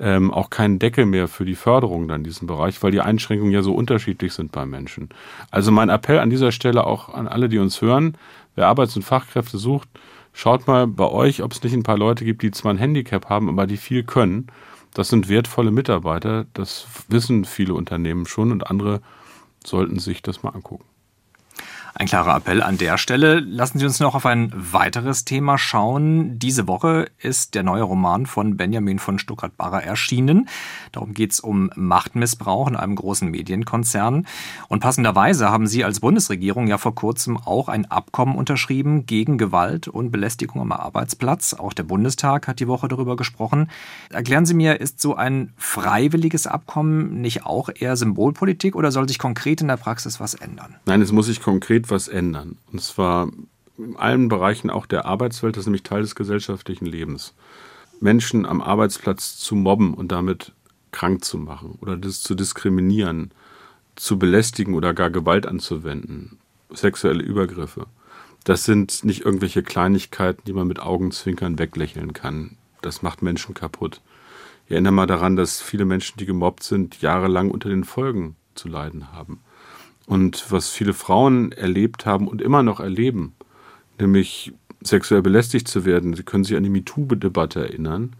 ähm, 0.00 0.32
auch 0.32 0.50
keinen 0.50 0.78
Deckel 0.78 1.06
mehr 1.06 1.28
für 1.28 1.44
die 1.44 1.54
Förderung 1.54 2.08
dann 2.08 2.20
in 2.20 2.24
diesem 2.24 2.46
Bereich, 2.46 2.82
weil 2.82 2.90
die 2.90 3.00
Einschränkungen 3.00 3.52
ja 3.52 3.62
so 3.62 3.74
unterschiedlich 3.74 4.32
sind 4.32 4.50
bei 4.50 4.66
Menschen. 4.66 5.10
Also 5.50 5.70
mein 5.70 5.90
Appell 5.90 6.18
an 6.18 6.30
dieser 6.30 6.52
Stelle 6.52 6.84
auch 6.84 7.12
an 7.14 7.28
alle, 7.28 7.48
die 7.48 7.58
uns 7.58 7.80
hören, 7.80 8.16
wer 8.54 8.66
Arbeits- 8.66 8.96
und 8.96 9.02
Fachkräfte 9.02 9.58
sucht, 9.58 9.88
schaut 10.32 10.66
mal 10.66 10.86
bei 10.86 11.08
euch, 11.08 11.42
ob 11.42 11.52
es 11.52 11.62
nicht 11.62 11.74
ein 11.74 11.82
paar 11.82 11.98
Leute 11.98 12.24
gibt, 12.24 12.42
die 12.42 12.50
zwar 12.50 12.72
ein 12.72 12.78
Handicap 12.78 13.28
haben, 13.28 13.48
aber 13.48 13.66
die 13.66 13.76
viel 13.76 14.02
können 14.02 14.50
das 14.94 15.08
sind 15.08 15.28
wertvolle 15.28 15.70
Mitarbeiter, 15.70 16.46
das 16.52 16.86
wissen 17.08 17.44
viele 17.44 17.74
Unternehmen 17.74 18.26
schon 18.26 18.50
und 18.50 18.66
andere 18.66 19.00
sollten 19.64 19.98
sich 19.98 20.22
das 20.22 20.42
mal 20.42 20.50
angucken. 20.50 20.84
Ein 21.94 22.06
klarer 22.06 22.36
Appell 22.36 22.62
an 22.62 22.78
der 22.78 22.98
Stelle. 22.98 23.40
Lassen 23.40 23.78
Sie 23.78 23.84
uns 23.84 24.00
noch 24.00 24.14
auf 24.14 24.24
ein 24.24 24.52
weiteres 24.54 25.24
Thema 25.24 25.58
schauen. 25.58 26.38
Diese 26.38 26.68
Woche 26.68 27.08
ist 27.18 27.54
der 27.54 27.62
neue 27.62 27.82
Roman 27.82 28.26
von 28.26 28.56
Benjamin 28.56 28.98
von 28.98 29.18
Stuckrad-Barre 29.18 29.82
erschienen. 29.82 30.48
Darum 30.92 31.14
geht 31.14 31.32
es 31.32 31.40
um 31.40 31.70
Machtmissbrauch 31.74 32.68
in 32.68 32.76
einem 32.76 32.94
großen 32.94 33.28
Medienkonzern. 33.28 34.26
Und 34.68 34.80
passenderweise 34.80 35.50
haben 35.50 35.66
Sie 35.66 35.84
als 35.84 36.00
Bundesregierung 36.00 36.68
ja 36.68 36.78
vor 36.78 36.94
kurzem 36.94 37.36
auch 37.36 37.68
ein 37.68 37.86
Abkommen 37.90 38.36
unterschrieben 38.36 39.06
gegen 39.06 39.36
Gewalt 39.36 39.88
und 39.88 40.10
Belästigung 40.10 40.60
am 40.62 40.72
Arbeitsplatz. 40.72 41.54
Auch 41.54 41.72
der 41.72 41.82
Bundestag 41.82 42.46
hat 42.46 42.60
die 42.60 42.68
Woche 42.68 42.88
darüber 42.88 43.16
gesprochen. 43.16 43.68
Erklären 44.10 44.46
Sie 44.46 44.54
mir, 44.54 44.80
ist 44.80 45.00
so 45.00 45.16
ein 45.16 45.52
freiwilliges 45.56 46.46
Abkommen 46.46 47.20
nicht 47.20 47.44
auch 47.44 47.68
eher 47.74 47.96
Symbolpolitik 47.96 48.76
oder 48.76 48.92
soll 48.92 49.08
sich 49.08 49.18
konkret 49.18 49.60
in 49.60 49.68
der 49.68 49.76
Praxis 49.76 50.20
was 50.20 50.34
ändern? 50.34 50.76
Nein, 50.86 51.02
es 51.02 51.12
muss 51.12 51.26
sich 51.26 51.42
konkret 51.42 51.79
konkret 51.80 51.90
was 51.90 52.08
ändern. 52.08 52.56
Und 52.72 52.80
zwar 52.82 53.30
in 53.78 53.96
allen 53.96 54.28
Bereichen 54.28 54.70
auch 54.70 54.86
der 54.86 55.06
Arbeitswelt, 55.06 55.56
das 55.56 55.62
ist 55.62 55.66
nämlich 55.66 55.82
Teil 55.82 56.02
des 56.02 56.14
gesellschaftlichen 56.14 56.86
Lebens. 56.86 57.34
Menschen 58.00 58.46
am 58.46 58.60
Arbeitsplatz 58.60 59.38
zu 59.38 59.54
mobben 59.54 59.94
und 59.94 60.12
damit 60.12 60.52
krank 60.92 61.24
zu 61.24 61.38
machen 61.38 61.78
oder 61.80 61.96
das 61.96 62.22
zu 62.22 62.34
diskriminieren, 62.34 63.30
zu 63.96 64.18
belästigen 64.18 64.74
oder 64.74 64.94
gar 64.94 65.10
Gewalt 65.10 65.46
anzuwenden, 65.46 66.38
sexuelle 66.70 67.22
Übergriffe. 67.22 67.86
Das 68.44 68.64
sind 68.64 69.04
nicht 69.04 69.24
irgendwelche 69.24 69.62
Kleinigkeiten, 69.62 70.42
die 70.46 70.54
man 70.54 70.66
mit 70.66 70.80
Augenzwinkern 70.80 71.58
weglächeln 71.58 72.12
kann. 72.14 72.56
Das 72.80 73.02
macht 73.02 73.22
Menschen 73.22 73.54
kaputt. 73.54 74.00
Ich 74.66 74.72
erinnere 74.72 74.92
mal 74.92 75.06
daran, 75.06 75.36
dass 75.36 75.60
viele 75.60 75.84
Menschen, 75.84 76.16
die 76.18 76.26
gemobbt 76.26 76.62
sind, 76.62 77.02
jahrelang 77.02 77.50
unter 77.50 77.68
den 77.68 77.84
Folgen 77.84 78.36
zu 78.54 78.68
leiden 78.68 79.12
haben. 79.12 79.40
Und 80.10 80.50
was 80.50 80.70
viele 80.70 80.92
Frauen 80.92 81.52
erlebt 81.52 82.04
haben 82.04 82.26
und 82.26 82.42
immer 82.42 82.64
noch 82.64 82.80
erleben, 82.80 83.32
nämlich 84.00 84.52
sexuell 84.82 85.22
belästigt 85.22 85.68
zu 85.68 85.84
werden, 85.84 86.14
Sie 86.14 86.24
können 86.24 86.42
sich 86.42 86.56
an 86.56 86.64
die 86.64 86.68
MeToo-Debatte 86.68 87.60
erinnern, 87.60 88.16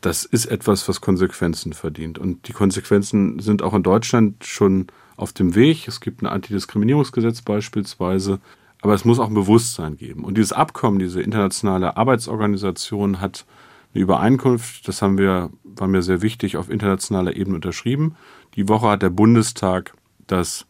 das 0.00 0.24
ist 0.24 0.46
etwas, 0.46 0.88
was 0.88 1.00
Konsequenzen 1.00 1.74
verdient. 1.74 2.18
Und 2.18 2.48
die 2.48 2.52
Konsequenzen 2.52 3.38
sind 3.38 3.62
auch 3.62 3.72
in 3.72 3.84
Deutschland 3.84 4.44
schon 4.44 4.88
auf 5.16 5.32
dem 5.32 5.54
Weg. 5.54 5.86
Es 5.86 6.00
gibt 6.00 6.22
ein 6.22 6.26
Antidiskriminierungsgesetz 6.26 7.42
beispielsweise. 7.42 8.40
Aber 8.80 8.94
es 8.94 9.04
muss 9.04 9.20
auch 9.20 9.28
ein 9.28 9.34
Bewusstsein 9.34 9.96
geben. 9.96 10.24
Und 10.24 10.36
dieses 10.38 10.52
Abkommen, 10.52 10.98
diese 10.98 11.22
internationale 11.22 11.96
Arbeitsorganisation 11.96 13.20
hat 13.20 13.46
eine 13.94 14.02
Übereinkunft, 14.02 14.88
das 14.88 15.02
haben 15.02 15.18
wir, 15.18 15.50
war 15.62 15.86
mir 15.86 16.02
sehr 16.02 16.20
wichtig, 16.20 16.56
auf 16.56 16.68
internationaler 16.68 17.36
Ebene 17.36 17.54
unterschrieben. 17.54 18.16
Die 18.56 18.68
Woche 18.68 18.88
hat 18.88 19.02
der 19.02 19.10
Bundestag 19.10 19.94
das 20.26 20.66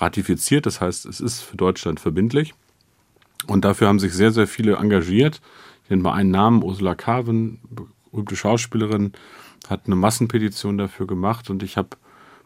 ratifiziert. 0.00 0.66
Das 0.66 0.80
heißt, 0.80 1.06
es 1.06 1.20
ist 1.20 1.40
für 1.40 1.56
Deutschland 1.56 2.00
verbindlich. 2.00 2.54
Und 3.46 3.64
dafür 3.64 3.88
haben 3.88 3.98
sich 3.98 4.12
sehr, 4.12 4.32
sehr 4.32 4.46
viele 4.46 4.76
engagiert. 4.76 5.40
Ich 5.84 5.90
nenne 5.90 6.02
mal 6.02 6.12
einen 6.12 6.30
Namen, 6.30 6.62
Ursula 6.62 6.94
Carven, 6.94 7.60
berühmte 8.10 8.36
Schauspielerin, 8.36 9.12
hat 9.68 9.82
eine 9.86 9.96
Massenpetition 9.96 10.78
dafür 10.78 11.06
gemacht. 11.06 11.50
Und 11.50 11.62
ich 11.62 11.76
habe 11.76 11.90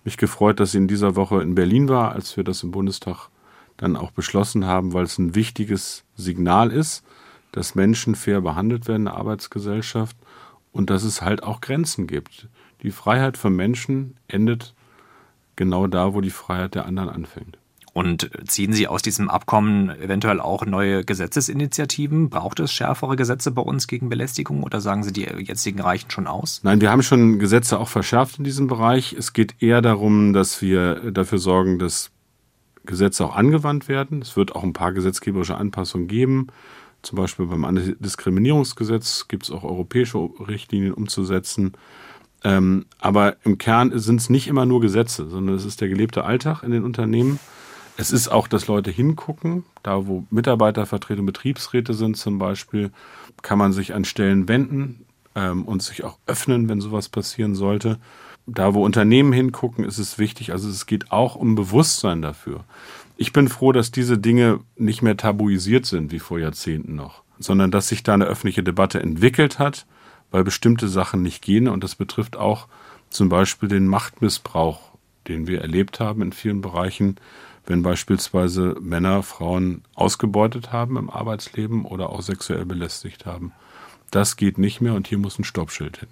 mich 0.05 0.17
gefreut, 0.17 0.61
dass 0.61 0.73
sie 0.73 0.79
in 0.79 0.89
dieser 0.89 1.17
Woche 1.17 1.43
in 1.43 1.55
Berlin 1.55 1.89
war, 1.89 2.13
als 2.13 2.37
wir 2.37 2.45
das 2.45 2.63
im 2.63 2.71
Bundestag 2.71 3.29
dann 3.77 3.97
auch 3.97 4.13
beschlossen 4.13 4.67
haben, 4.67 4.93
weil 4.93 5.05
es 5.05 5.19
ein 5.19 5.35
wichtiges 5.35 6.05
Signal 6.17 6.71
ist, 6.71 7.05
dass 7.53 7.75
Menschen 7.75 8.15
fair 8.15 8.41
behandelt 8.41 8.87
werden 8.87 9.03
in 9.03 9.05
der 9.07 9.17
Arbeitsgesellschaft 9.17 10.17
und 10.73 10.91
dass 10.91 11.03
es 11.03 11.23
halt 11.23 11.43
auch 11.43 11.61
Grenzen 11.61 12.07
gibt. 12.07 12.49
Die 12.83 12.91
Freiheit 12.91 13.37
von 13.37 13.55
Menschen 13.55 14.17
endet 14.29 14.75
genau 15.57 15.87
da, 15.87 16.15
wo 16.15 16.21
die 16.21 16.31
Freiheit 16.31 16.75
der 16.75 16.87
anderen 16.87 17.09
anfängt. 17.09 17.59
Und 17.95 18.29
ziehen 18.49 18.73
Sie 18.73 18.89
aus 18.89 19.03
diesem 19.03 19.31
Abkommen 19.31 19.89
eventuell 19.89 20.41
auch 20.41 20.67
neue 20.67 21.05
Gesetzesinitiativen? 21.05 22.29
Braucht 22.29 22.59
es 22.59 22.73
schärfere 22.73 23.15
Gesetze 23.15 23.53
bei 23.53 23.63
uns 23.63 23.87
gegen 23.87 24.09
Belästigung 24.09 24.65
oder 24.65 24.81
sagen 24.81 25.05
Sie, 25.05 25.13
die 25.13 25.23
jetzigen 25.23 25.81
reichen 25.81 26.11
schon 26.11 26.27
aus? 26.27 26.61
Nein, 26.65 26.81
wir 26.81 26.91
haben 26.91 27.05
schon 27.05 27.39
Gesetze 27.39 27.79
auch 27.79 27.89
verschärft 27.89 28.39
in 28.39 28.45
diesem 28.45 28.67
Bereich. 28.67 29.13
Es 29.13 29.33
geht 29.33 29.63
eher 29.63 29.81
darum, 29.81 30.33
dass 30.33 30.61
wir 30.61 31.13
dafür 31.13 31.39
sorgen, 31.39 31.79
dass 31.79 32.11
Gesetze 32.85 33.25
auch 33.25 33.37
angewandt 33.37 33.87
werden. 33.87 34.23
Es 34.23 34.37
wird 34.37 34.57
auch 34.57 34.65
ein 34.65 34.73
paar 34.73 34.93
gesetzgeberische 34.93 35.57
Anpassungen 35.57 36.09
geben. 36.09 36.49
Zum 37.03 37.17
Beispiel 37.17 37.47
beim 37.47 37.65
Antidiskriminierungsgesetz 37.65 39.29
gibt 39.29 39.45
es 39.45 39.51
auch 39.53 39.63
europäische 39.63 40.19
Richtlinien 40.19 40.95
umzusetzen. 40.95 41.75
Ähm, 42.45 42.85
aber 43.01 43.37
im 43.45 43.57
Kern 43.57 43.99
sind 43.99 44.21
es 44.21 44.29
nicht 44.29 44.47
immer 44.49 44.67
nur 44.67 44.81
Gesetze, 44.81 45.29
sondern 45.29 45.57
es 45.57 45.65
ist 45.65 45.81
der 45.81 45.89
gelebte 45.89 46.25
Alltag 46.25 46.63
in 46.63 46.71
den 46.71 46.85
Unternehmen. 46.85 47.41
Es 47.97 48.11
ist 48.11 48.29
auch, 48.29 48.49
dass 48.49 48.67
Leute 48.67 48.91
hingucken. 48.91 49.65
Da, 49.83 50.07
wo 50.07 50.25
Mitarbeitervertretung, 50.31 51.25
Betriebsräte 51.25 51.95
sind 51.95 52.17
zum 52.17 52.39
Beispiel, 52.39 52.91
kann 53.43 53.59
man 53.59 53.73
sich 53.73 53.95
an 53.95 54.05
Stellen 54.05 54.47
wenden 54.47 55.07
ähm, 55.35 55.65
und 55.65 55.83
sich 55.83 56.05
auch 56.05 56.19
öffnen, 56.27 56.69
wenn 56.69 56.83
sowas 56.83 57.09
passieren 57.09 57.55
sollte. 57.55 57.99
Da, 58.47 58.75
wo 58.75 58.85
Unternehmen 58.85 59.33
hingucken, 59.33 59.85
ist 59.85 59.99
es 59.99 60.19
wichtig. 60.19 60.53
Also 60.53 60.69
es 60.69 60.85
geht 60.85 61.13
auch 61.13 61.37
um 61.37 61.55
Bewusstsein 61.55 62.21
dafür. 62.21 62.65
Ich 63.17 63.33
bin 63.33 63.49
froh, 63.49 63.73
dass 63.73 63.91
diese 63.91 64.19
Dinge 64.19 64.61
nicht 64.77 65.01
mehr 65.01 65.17
tabuisiert 65.17 65.87
sind 65.87 66.13
wie 66.13 66.19
vor 66.19 66.39
Jahrzehnten 66.39 66.95
noch, 66.95 67.23
sondern 67.39 67.71
dass 67.71 67.89
sich 67.89 68.03
da 68.03 68.13
eine 68.13 68.27
öffentliche 68.27 68.63
Debatte 68.63 69.01
entwickelt 69.01 69.59
hat 69.59 69.87
weil 70.35 70.43
bestimmte 70.43 70.89
Sachen 70.89 71.23
nicht 71.23 71.43
gehen. 71.43 71.69
Und 71.69 71.85
das 71.85 71.95
betrifft 71.95 72.37
auch 72.37 72.67
zum 73.09 73.29
Beispiel 73.29 73.69
den 73.69 73.87
Machtmissbrauch, 73.87 74.81
den 75.29 75.47
wir 75.47 75.61
erlebt 75.61 76.01
haben 76.01 76.23
in 76.23 76.33
vielen 76.33 76.61
Bereichen, 76.61 77.19
wenn 77.67 77.83
beispielsweise 77.85 78.75
Männer 78.81 79.23
Frauen 79.23 79.83
ausgebeutet 79.95 80.73
haben 80.73 80.97
im 80.97 81.09
Arbeitsleben 81.09 81.85
oder 81.85 82.11
auch 82.11 82.21
sexuell 82.21 82.65
belästigt 82.65 83.27
haben. 83.27 83.53
Das 84.11 84.35
geht 84.35 84.59
nicht 84.59 84.81
mehr 84.81 84.95
und 84.95 85.07
hier 85.07 85.19
muss 85.19 85.39
ein 85.39 85.45
Stoppschild 85.45 85.99
hin. 85.99 86.09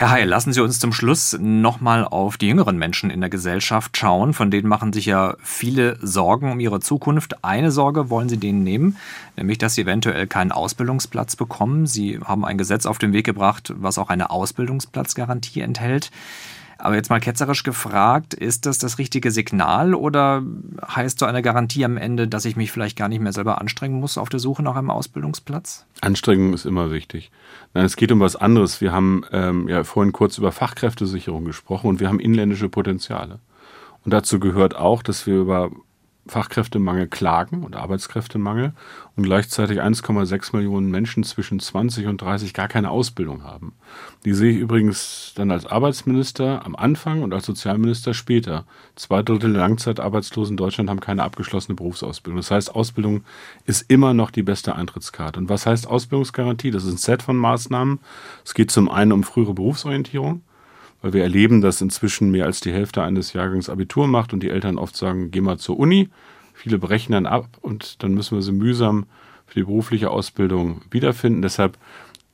Herr 0.00 0.10
Heil, 0.10 0.28
lassen 0.28 0.52
Sie 0.52 0.60
uns 0.60 0.78
zum 0.78 0.92
Schluss 0.92 1.36
nochmal 1.40 2.04
auf 2.04 2.36
die 2.36 2.46
jüngeren 2.46 2.78
Menschen 2.78 3.10
in 3.10 3.20
der 3.20 3.30
Gesellschaft 3.30 3.96
schauen. 3.96 4.32
Von 4.32 4.48
denen 4.48 4.68
machen 4.68 4.92
sich 4.92 5.06
ja 5.06 5.34
viele 5.42 5.98
Sorgen 6.00 6.52
um 6.52 6.60
ihre 6.60 6.78
Zukunft. 6.78 7.42
Eine 7.42 7.72
Sorge 7.72 8.08
wollen 8.08 8.28
Sie 8.28 8.36
denen 8.36 8.62
nehmen, 8.62 8.96
nämlich 9.34 9.58
dass 9.58 9.74
sie 9.74 9.82
eventuell 9.82 10.28
keinen 10.28 10.52
Ausbildungsplatz 10.52 11.34
bekommen. 11.34 11.88
Sie 11.88 12.20
haben 12.24 12.44
ein 12.44 12.58
Gesetz 12.58 12.86
auf 12.86 12.98
den 12.98 13.12
Weg 13.12 13.26
gebracht, 13.26 13.74
was 13.76 13.98
auch 13.98 14.08
eine 14.08 14.30
Ausbildungsplatzgarantie 14.30 15.62
enthält. 15.62 16.12
Aber 16.80 16.94
jetzt 16.94 17.10
mal 17.10 17.18
ketzerisch 17.18 17.64
gefragt, 17.64 18.34
ist 18.34 18.64
das 18.64 18.78
das 18.78 18.98
richtige 18.98 19.32
Signal 19.32 19.94
oder 19.94 20.44
heißt 20.86 21.18
so 21.18 21.26
eine 21.26 21.42
Garantie 21.42 21.84
am 21.84 21.96
Ende, 21.96 22.28
dass 22.28 22.44
ich 22.44 22.54
mich 22.54 22.70
vielleicht 22.70 22.96
gar 22.96 23.08
nicht 23.08 23.20
mehr 23.20 23.32
selber 23.32 23.60
anstrengen 23.60 23.98
muss 23.98 24.16
auf 24.16 24.28
der 24.28 24.38
Suche 24.38 24.62
nach 24.62 24.76
einem 24.76 24.90
Ausbildungsplatz? 24.90 25.86
Anstrengung 26.00 26.54
ist 26.54 26.66
immer 26.66 26.92
wichtig. 26.92 27.32
Nein, 27.74 27.84
es 27.84 27.96
geht 27.96 28.12
um 28.12 28.20
was 28.20 28.36
anderes. 28.36 28.80
Wir 28.80 28.92
haben 28.92 29.24
ähm, 29.32 29.68
ja 29.68 29.82
vorhin 29.82 30.12
kurz 30.12 30.38
über 30.38 30.52
Fachkräftesicherung 30.52 31.44
gesprochen 31.44 31.88
und 31.88 32.00
wir 32.00 32.08
haben 32.08 32.20
inländische 32.20 32.68
Potenziale. 32.68 33.40
Und 34.04 34.12
dazu 34.12 34.38
gehört 34.38 34.76
auch, 34.76 35.02
dass 35.02 35.26
wir 35.26 35.34
über 35.34 35.70
Fachkräftemangel 36.28 37.08
klagen 37.08 37.62
und 37.64 37.76
Arbeitskräftemangel 37.76 38.72
und 39.16 39.22
gleichzeitig 39.24 39.80
1,6 39.80 40.54
Millionen 40.56 40.90
Menschen 40.90 41.24
zwischen 41.24 41.60
20 41.60 42.06
und 42.06 42.20
30 42.20 42.54
gar 42.54 42.68
keine 42.68 42.90
Ausbildung 42.90 43.44
haben. 43.44 43.74
Die 44.24 44.34
sehe 44.34 44.52
ich 44.52 44.58
übrigens 44.58 45.32
dann 45.34 45.50
als 45.50 45.66
Arbeitsminister 45.66 46.64
am 46.64 46.76
Anfang 46.76 47.22
und 47.22 47.34
als 47.34 47.46
Sozialminister 47.46 48.14
später. 48.14 48.64
Zwei 48.94 49.22
Drittel 49.22 49.52
der 49.52 49.60
Langzeitarbeitslosen 49.60 50.54
in 50.54 50.56
Deutschland 50.56 50.90
haben 50.90 51.00
keine 51.00 51.22
abgeschlossene 51.22 51.74
Berufsausbildung. 51.74 52.38
Das 52.38 52.50
heißt, 52.50 52.74
Ausbildung 52.74 53.24
ist 53.64 53.90
immer 53.90 54.14
noch 54.14 54.30
die 54.30 54.42
beste 54.42 54.74
Eintrittskarte. 54.74 55.40
Und 55.40 55.48
was 55.48 55.66
heißt 55.66 55.86
Ausbildungsgarantie? 55.86 56.70
Das 56.70 56.84
ist 56.84 56.92
ein 56.92 56.98
Set 56.98 57.22
von 57.22 57.36
Maßnahmen. 57.36 58.00
Es 58.44 58.54
geht 58.54 58.70
zum 58.70 58.88
einen 58.90 59.12
um 59.12 59.24
frühere 59.24 59.54
Berufsorientierung 59.54 60.42
weil 61.02 61.12
wir 61.12 61.22
erleben, 61.22 61.60
dass 61.60 61.80
inzwischen 61.80 62.30
mehr 62.30 62.46
als 62.46 62.60
die 62.60 62.72
Hälfte 62.72 63.02
eines 63.02 63.32
Jahrgangs 63.32 63.70
Abitur 63.70 64.06
macht 64.06 64.32
und 64.32 64.42
die 64.42 64.50
Eltern 64.50 64.78
oft 64.78 64.96
sagen, 64.96 65.30
geh 65.30 65.40
mal 65.40 65.58
zur 65.58 65.78
Uni. 65.78 66.08
Viele 66.54 66.78
brechen 66.78 67.12
dann 67.12 67.26
ab 67.26 67.58
und 67.60 68.02
dann 68.02 68.14
müssen 68.14 68.36
wir 68.36 68.42
sie 68.42 68.52
mühsam 68.52 69.06
für 69.46 69.60
die 69.60 69.64
berufliche 69.64 70.10
Ausbildung 70.10 70.82
wiederfinden. 70.90 71.42
Deshalb 71.42 71.78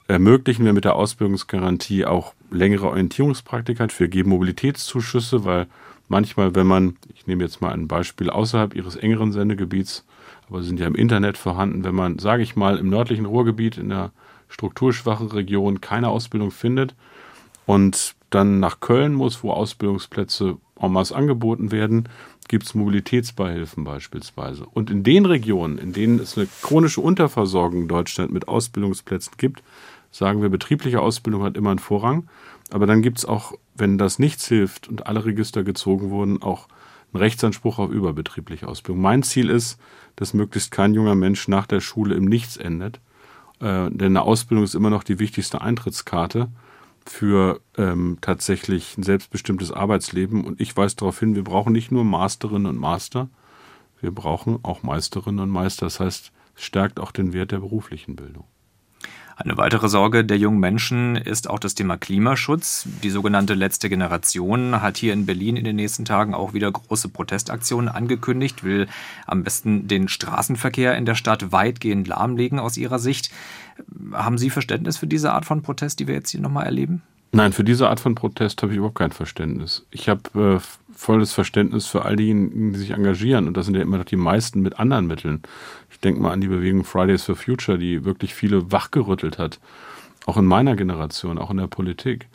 ermöglichen 0.09 0.65
wir 0.65 0.73
mit 0.73 0.85
der 0.85 0.97
Ausbildungsgarantie 0.97 2.07
auch 2.07 2.35
längere 2.51 2.89
Orientierungspraktika. 2.89 3.87
Wir 3.99 4.09
geben 4.09 4.31
Mobilitätszuschüsse, 4.31 5.45
weil 5.45 5.67
manchmal, 6.09 6.55
wenn 6.55 6.67
man, 6.67 6.97
ich 7.15 7.27
nehme 7.27 7.45
jetzt 7.45 7.61
mal 7.61 7.73
ein 7.73 7.89
Beispiel 7.89 8.31
außerhalb 8.31 8.75
Ihres 8.75 8.97
engeren 8.97 9.33
Sendegebiets, 9.33 10.05
aber 10.49 10.61
sie 10.61 10.69
sind 10.69 10.81
ja 10.81 10.87
im 10.87 10.95
Internet 10.95 11.39
vorhanden, 11.39 11.85
wenn 11.85 11.95
man, 11.95 12.19
sage 12.19 12.43
ich 12.43 12.57
mal, 12.57 12.79
im 12.79 12.91
nördlichen 12.91 13.25
Ruhrgebiet 13.25 13.79
in 13.79 13.89
der 13.89 14.13
strukturschwachen 14.49 15.29
Region 15.29 15.81
keine 15.81 16.09
Ausbildung 16.09 16.51
findet 16.51 16.95
und 17.67 18.15
dann 18.35 18.61
nach 18.61 18.81
Köln 18.81 19.15
muss, 19.15 19.43
wo 19.43 19.53
Ausbildungsplätze 19.53 20.57
en 20.81 20.93
masse 20.93 21.15
angeboten 21.15 21.71
werden, 21.71 22.09
gibt 22.49 22.65
es 22.65 22.75
Mobilitätsbeihilfen 22.75 23.85
beispielsweise. 23.85 24.67
Und 24.67 24.91
in 24.91 25.03
den 25.03 25.25
Regionen, 25.25 25.79
in 25.79 25.93
denen 25.93 26.19
es 26.19 26.37
eine 26.37 26.49
chronische 26.63 27.01
Unterversorgung 27.01 27.83
in 27.83 27.89
Deutschland 27.89 28.33
mit 28.33 28.49
Ausbildungsplätzen 28.49 29.35
gibt, 29.39 29.63
sagen 30.11 30.43
wir, 30.43 30.49
betriebliche 30.49 31.01
Ausbildung 31.01 31.43
hat 31.43 31.57
immer 31.57 31.71
einen 31.71 31.79
Vorrang. 31.79 32.29
Aber 32.71 32.87
dann 32.87 33.03
gibt 33.03 33.19
es 33.19 33.25
auch, 33.25 33.55
wenn 33.75 33.99
das 33.99 34.19
nichts 34.19 34.47
hilft 34.47 34.89
und 34.89 35.07
alle 35.07 35.25
Register 35.25 35.65
gezogen 35.65 36.11
wurden, 36.11 36.43
auch 36.43 36.69
einen 37.13 37.23
Rechtsanspruch 37.23 37.79
auf 37.79 37.91
überbetriebliche 37.91 38.69
Ausbildung. 38.69 39.01
Mein 39.01 39.23
Ziel 39.23 39.49
ist, 39.49 39.79
dass 40.17 40.35
möglichst 40.35 40.71
kein 40.71 40.95
junger 40.95 41.15
Mensch 41.15 41.49
nach 41.49 41.67
der 41.67 41.81
Schule 41.81 42.15
im 42.15 42.25
Nichts 42.25 42.57
endet. 42.57 43.01
Äh, 43.61 43.91
denn 43.91 44.17
eine 44.17 44.23
Ausbildung 44.23 44.65
ist 44.65 44.75
immer 44.75 44.91
noch 44.91 45.05
die 45.05 45.19
wichtigste 45.19 45.61
Eintrittskarte 45.61 46.49
für 47.07 47.61
ähm, 47.77 48.19
tatsächlich 48.21 48.97
ein 48.97 49.03
selbstbestimmtes 49.03 49.73
Arbeitsleben. 49.73 50.45
Und 50.45 50.61
ich 50.61 50.77
weise 50.77 50.97
darauf 50.97 51.19
hin, 51.19 51.35
wir 51.35 51.45
brauchen 51.45 51.73
nicht 51.73 51.93
nur 51.93 52.05
Masterinnen 52.05 52.67
und 52.67 52.79
Master, 52.79 53.29
wir 54.01 54.11
brauchen 54.11 54.59
auch 54.63 54.83
Meisterinnen 54.83 55.41
und 55.41 55.51
Meister. 55.51 55.87
Das 55.87 56.01
heißt, 56.01 56.33
es 56.57 56.63
stärkt 56.63 57.01
auch 57.01 57.13
den 57.13 57.33
Wert 57.33 57.53
der 57.53 57.61
beruflichen 57.61 58.17
Bildung. 58.17 58.45
Eine 59.37 59.57
weitere 59.57 59.89
Sorge 59.89 60.25
der 60.25 60.39
jungen 60.39 60.61
Menschen 60.61 61.17
ist 61.17 61.51
auch 61.51 61.59
das 61.59 61.75
Thema 61.75 61.97
Klimaschutz. 61.97 62.87
Die 63.03 63.11
sogenannte 63.11 63.55
letzte 63.55 63.89
Generation 63.89 64.81
hat 64.81 64.97
hier 64.97 65.13
in 65.13 65.27
Berlin 65.27 65.57
in 65.57 65.65
den 65.65 65.75
nächsten 65.75 66.05
Tagen 66.05 66.35
auch 66.35 66.55
wieder 66.55 66.71
große 66.71 67.09
Protestaktionen 67.09 67.89
angekündigt, 67.89 68.63
will 68.63 68.87
am 69.27 69.43
besten 69.43 69.89
den 69.89 70.07
Straßenverkehr 70.07 70.97
in 70.97 71.05
der 71.05 71.17
Stadt 71.17 71.51
weitgehend 71.51 72.07
lahmlegen 72.07 72.61
aus 72.61 72.77
ihrer 72.77 73.01
Sicht. 73.01 73.33
Haben 74.13 74.39
Sie 74.39 74.51
Verständnis 74.51 74.97
für 74.97 75.07
diese 75.07 75.33
Art 75.33 75.45
von 75.45 75.63
Protest, 75.63 76.01
die 76.01 76.07
wir 76.07 76.15
jetzt 76.15 76.31
hier 76.31 76.41
nochmal 76.41 76.67
erleben? 76.67 77.03
Nein, 77.33 77.53
für 77.53 77.65
diese 77.65 77.89
Art 77.89 77.99
von 77.99 78.15
Protest 78.15 78.63
habe 78.63 78.73
ich 78.73 78.79
überhaupt 78.79 78.99
kein 78.99 79.11
Verständnis. 79.11 79.85
Ich 79.91 80.09
habe 80.09 80.61
äh, 80.61 80.95
volles 80.95 81.33
Verständnis 81.33 81.87
für 81.87 82.05
all 82.05 82.15
diejenigen, 82.15 82.73
die 82.73 82.79
sich 82.79 82.91
engagieren. 82.93 83.49
Und 83.49 83.57
das 83.57 83.67
sind 83.67 83.75
ja 83.75 83.83
immer 83.83 83.99
noch 83.99 84.05
die 84.05 84.15
meisten 84.15 84.61
mit 84.61 84.79
anderen 84.79 85.09
Mitteln. 85.09 85.43
Ich 85.91 85.99
denke 85.99 86.21
mal 86.21 86.31
an 86.31 86.41
die 86.41 86.47
Bewegung 86.47 86.85
Fridays 86.85 87.25
for 87.25 87.35
Future, 87.35 87.77
die 87.77 88.05
wirklich 88.05 88.35
viele 88.35 88.71
wachgerüttelt 88.71 89.39
hat. 89.39 89.59
Auch 90.27 90.37
in 90.37 90.45
meiner 90.45 90.77
Generation, 90.77 91.39
auch 91.39 91.51
in 91.51 91.57
der 91.57 91.67
Politik. 91.67 92.29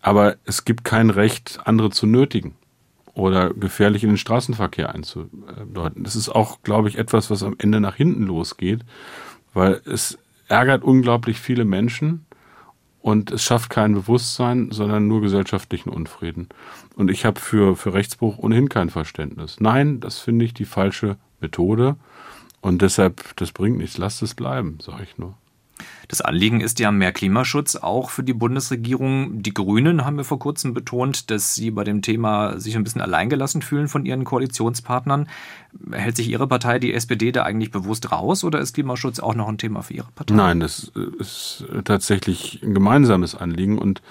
Aber 0.00 0.36
es 0.46 0.64
gibt 0.64 0.84
kein 0.84 1.10
Recht, 1.10 1.60
andere 1.64 1.90
zu 1.90 2.06
nötigen 2.06 2.54
oder 3.12 3.52
gefährlich 3.52 4.04
in 4.04 4.10
den 4.10 4.16
Straßenverkehr 4.16 4.94
einzudeuten. 4.94 6.02
Das 6.02 6.16
ist 6.16 6.30
auch, 6.30 6.62
glaube 6.62 6.88
ich, 6.88 6.96
etwas, 6.96 7.30
was 7.30 7.42
am 7.42 7.56
Ende 7.58 7.80
nach 7.80 7.96
hinten 7.96 8.22
losgeht, 8.22 8.80
weil 9.52 9.82
es 9.84 10.18
ärgert 10.50 10.82
unglaublich 10.82 11.40
viele 11.40 11.64
Menschen 11.64 12.26
und 13.00 13.30
es 13.30 13.42
schafft 13.42 13.70
kein 13.70 13.94
Bewusstsein, 13.94 14.70
sondern 14.70 15.08
nur 15.08 15.20
gesellschaftlichen 15.20 15.90
Unfrieden. 15.90 16.48
Und 16.96 17.10
ich 17.10 17.24
habe 17.24 17.40
für, 17.40 17.76
für 17.76 17.94
Rechtsbruch 17.94 18.38
ohnehin 18.38 18.68
kein 18.68 18.90
Verständnis. 18.90 19.58
Nein, 19.60 20.00
das 20.00 20.18
finde 20.18 20.44
ich 20.44 20.52
die 20.52 20.64
falsche 20.64 21.16
Methode 21.40 21.96
und 22.60 22.82
deshalb, 22.82 23.36
das 23.36 23.52
bringt 23.52 23.78
nichts, 23.78 23.96
lasst 23.96 24.22
es 24.22 24.34
bleiben, 24.34 24.78
sage 24.82 25.04
ich 25.04 25.16
nur. 25.16 25.34
Das 26.08 26.20
Anliegen 26.20 26.60
ist 26.60 26.80
ja 26.80 26.90
mehr 26.90 27.12
Klimaschutz, 27.12 27.76
auch 27.76 28.10
für 28.10 28.22
die 28.22 28.32
Bundesregierung. 28.32 29.42
Die 29.42 29.54
Grünen 29.54 30.04
haben 30.04 30.16
ja 30.16 30.24
vor 30.24 30.38
kurzem 30.38 30.74
betont, 30.74 31.30
dass 31.30 31.54
sie 31.54 31.70
bei 31.70 31.84
dem 31.84 32.02
Thema 32.02 32.58
sich 32.58 32.76
ein 32.76 32.84
bisschen 32.84 33.00
alleingelassen 33.00 33.62
fühlen 33.62 33.88
von 33.88 34.04
ihren 34.04 34.24
Koalitionspartnern. 34.24 35.28
Hält 35.92 36.16
sich 36.16 36.28
Ihre 36.28 36.48
Partei, 36.48 36.80
die 36.80 36.92
SPD, 36.92 37.30
da 37.30 37.44
eigentlich 37.44 37.70
bewusst 37.70 38.10
raus 38.10 38.42
oder 38.42 38.58
ist 38.58 38.74
Klimaschutz 38.74 39.20
auch 39.20 39.36
noch 39.36 39.48
ein 39.48 39.58
Thema 39.58 39.82
für 39.82 39.94
Ihre 39.94 40.10
Partei? 40.14 40.34
Nein, 40.34 40.58
das 40.58 40.90
ist 41.18 41.64
tatsächlich 41.84 42.60
ein 42.64 42.74
gemeinsames 42.74 43.36
Anliegen 43.36 43.78
und 43.78 44.02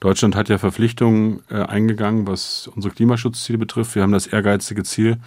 Deutschland 0.00 0.36
hat 0.36 0.48
ja 0.48 0.58
Verpflichtungen 0.58 1.40
äh, 1.50 1.56
eingegangen, 1.56 2.28
was 2.28 2.70
unsere 2.72 2.94
Klimaschutzziele 2.94 3.58
betrifft. 3.58 3.96
Wir 3.96 4.02
haben 4.02 4.12
das 4.12 4.28
ehrgeizige 4.28 4.84
Ziel, 4.84 5.18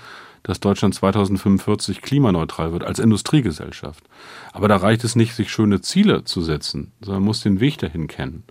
dass 0.43 0.59
Deutschland 0.59 0.95
2045 0.95 2.01
klimaneutral 2.01 2.71
wird 2.71 2.83
als 2.83 2.99
Industriegesellschaft. 2.99 4.03
Aber 4.53 4.67
da 4.67 4.77
reicht 4.77 5.03
es 5.03 5.15
nicht, 5.15 5.35
sich 5.35 5.51
schöne 5.51 5.81
Ziele 5.81 6.23
zu 6.23 6.41
setzen, 6.41 6.91
sondern 7.01 7.21
man 7.21 7.27
muss 7.27 7.41
den 7.41 7.59
Weg 7.59 7.77
dahin 7.77 8.07
kennen. 8.07 8.43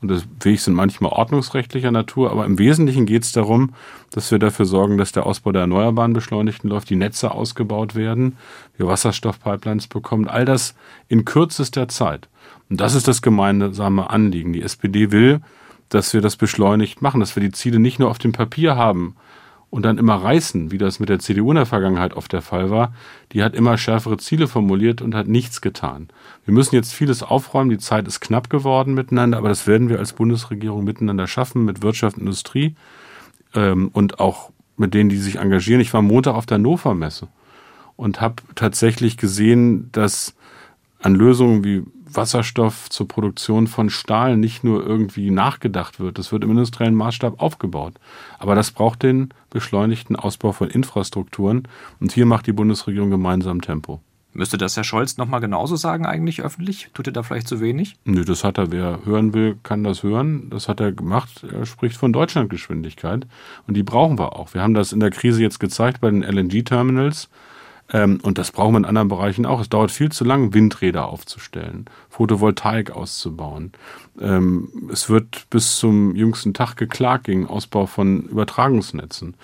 Und 0.00 0.08
das 0.08 0.24
Weg 0.40 0.60
sind 0.60 0.74
manchmal 0.74 1.10
ordnungsrechtlicher 1.10 1.90
Natur, 1.90 2.30
aber 2.30 2.44
im 2.46 2.58
Wesentlichen 2.58 3.04
geht 3.04 3.24
es 3.24 3.32
darum, 3.32 3.74
dass 4.12 4.30
wir 4.30 4.38
dafür 4.38 4.64
sorgen, 4.64 4.96
dass 4.96 5.10
der 5.10 5.26
Ausbau 5.26 5.50
der 5.50 5.62
Erneuerbaren 5.62 6.12
beschleunigt 6.12 6.62
läuft, 6.62 6.88
die 6.90 6.96
Netze 6.96 7.32
ausgebaut 7.32 7.96
werden, 7.96 8.36
wir 8.76 8.86
Wasserstoffpipelines 8.86 9.88
bekommen, 9.88 10.28
all 10.28 10.44
das 10.44 10.76
in 11.08 11.24
kürzester 11.24 11.88
Zeit. 11.88 12.28
Und 12.70 12.80
das 12.80 12.94
ist 12.94 13.08
das 13.08 13.22
gemeinsame 13.22 14.08
Anliegen. 14.10 14.52
Die 14.52 14.62
SPD 14.62 15.10
will, 15.10 15.40
dass 15.88 16.12
wir 16.12 16.20
das 16.20 16.36
beschleunigt 16.36 17.02
machen, 17.02 17.18
dass 17.18 17.34
wir 17.34 17.42
die 17.42 17.52
Ziele 17.52 17.80
nicht 17.80 17.98
nur 17.98 18.10
auf 18.10 18.18
dem 18.18 18.32
Papier 18.32 18.76
haben, 18.76 19.16
und 19.70 19.82
dann 19.82 19.98
immer 19.98 20.14
reißen, 20.14 20.70
wie 20.70 20.78
das 20.78 20.98
mit 20.98 21.08
der 21.08 21.18
CDU 21.18 21.50
in 21.50 21.56
der 21.56 21.66
Vergangenheit 21.66 22.14
oft 22.14 22.32
der 22.32 22.40
Fall 22.40 22.70
war, 22.70 22.94
die 23.32 23.42
hat 23.42 23.54
immer 23.54 23.76
schärfere 23.76 24.16
Ziele 24.16 24.48
formuliert 24.48 25.02
und 25.02 25.14
hat 25.14 25.28
nichts 25.28 25.60
getan. 25.60 26.08
Wir 26.44 26.54
müssen 26.54 26.74
jetzt 26.74 26.94
vieles 26.94 27.22
aufräumen, 27.22 27.70
die 27.70 27.78
Zeit 27.78 28.08
ist 28.08 28.20
knapp 28.20 28.48
geworden 28.48 28.94
miteinander, 28.94 29.36
aber 29.36 29.50
das 29.50 29.66
werden 29.66 29.88
wir 29.88 29.98
als 29.98 30.14
Bundesregierung 30.14 30.84
miteinander 30.84 31.26
schaffen, 31.26 31.64
mit 31.64 31.82
Wirtschaft 31.82 32.16
und 32.16 32.22
Industrie 32.22 32.76
ähm, 33.54 33.90
und 33.92 34.20
auch 34.20 34.50
mit 34.78 34.94
denen, 34.94 35.10
die 35.10 35.18
sich 35.18 35.36
engagieren. 35.36 35.80
Ich 35.80 35.92
war 35.92 36.02
Montag 36.02 36.34
auf 36.34 36.46
der 36.46 36.56
Hannover 36.56 36.94
Messe 36.94 37.28
und 37.96 38.20
habe 38.20 38.36
tatsächlich 38.54 39.16
gesehen, 39.16 39.90
dass 39.92 40.34
an 41.00 41.14
Lösungen 41.14 41.64
wie 41.64 41.82
Wasserstoff 42.14 42.90
zur 42.90 43.08
Produktion 43.08 43.66
von 43.66 43.90
Stahl 43.90 44.36
nicht 44.36 44.64
nur 44.64 44.84
irgendwie 44.84 45.30
nachgedacht 45.30 46.00
wird. 46.00 46.18
Das 46.18 46.32
wird 46.32 46.44
im 46.44 46.50
industriellen 46.50 46.94
Maßstab 46.94 47.40
aufgebaut. 47.40 47.94
Aber 48.38 48.54
das 48.54 48.70
braucht 48.70 49.02
den 49.02 49.30
beschleunigten 49.50 50.16
Ausbau 50.16 50.52
von 50.52 50.68
Infrastrukturen. 50.68 51.68
Und 52.00 52.12
hier 52.12 52.26
macht 52.26 52.46
die 52.46 52.52
Bundesregierung 52.52 53.10
gemeinsam 53.10 53.60
Tempo. 53.60 54.00
Müsste 54.34 54.58
das 54.58 54.76
Herr 54.76 54.84
Scholz 54.84 55.16
nochmal 55.16 55.40
genauso 55.40 55.76
sagen 55.76 56.06
eigentlich 56.06 56.42
öffentlich? 56.42 56.90
Tut 56.94 57.08
er 57.08 57.12
da 57.12 57.22
vielleicht 57.22 57.48
zu 57.48 57.60
wenig? 57.60 57.96
Nö, 58.04 58.24
das 58.24 58.44
hat 58.44 58.58
er. 58.58 58.70
Wer 58.70 59.00
hören 59.04 59.32
will, 59.34 59.56
kann 59.62 59.82
das 59.82 60.02
hören. 60.02 60.48
Das 60.50 60.68
hat 60.68 60.80
er 60.80 60.92
gemacht. 60.92 61.44
Er 61.50 61.66
spricht 61.66 61.96
von 61.96 62.12
Deutschlandgeschwindigkeit. 62.12 63.26
Und 63.66 63.74
die 63.74 63.82
brauchen 63.82 64.18
wir 64.18 64.36
auch. 64.36 64.54
Wir 64.54 64.62
haben 64.62 64.74
das 64.74 64.92
in 64.92 65.00
der 65.00 65.10
Krise 65.10 65.42
jetzt 65.42 65.58
gezeigt 65.58 66.00
bei 66.00 66.10
den 66.10 66.22
LNG-Terminals. 66.22 67.28
Ähm, 67.92 68.20
und 68.22 68.38
das 68.38 68.52
brauchen 68.52 68.74
wir 68.74 68.78
in 68.78 68.84
anderen 68.84 69.08
Bereichen 69.08 69.46
auch. 69.46 69.60
Es 69.60 69.68
dauert 69.68 69.90
viel 69.90 70.12
zu 70.12 70.24
lang, 70.24 70.52
Windräder 70.52 71.08
aufzustellen, 71.08 71.86
Photovoltaik 72.10 72.90
auszubauen. 72.90 73.72
Ähm, 74.20 74.88
es 74.92 75.08
wird 75.08 75.46
bis 75.50 75.76
zum 75.78 76.14
jüngsten 76.14 76.54
Tag 76.54 76.76
geklagt 76.76 77.24
gegen 77.24 77.46
Ausbau 77.46 77.86
von 77.86 78.22
Übertragungsnetzen. 78.24 79.34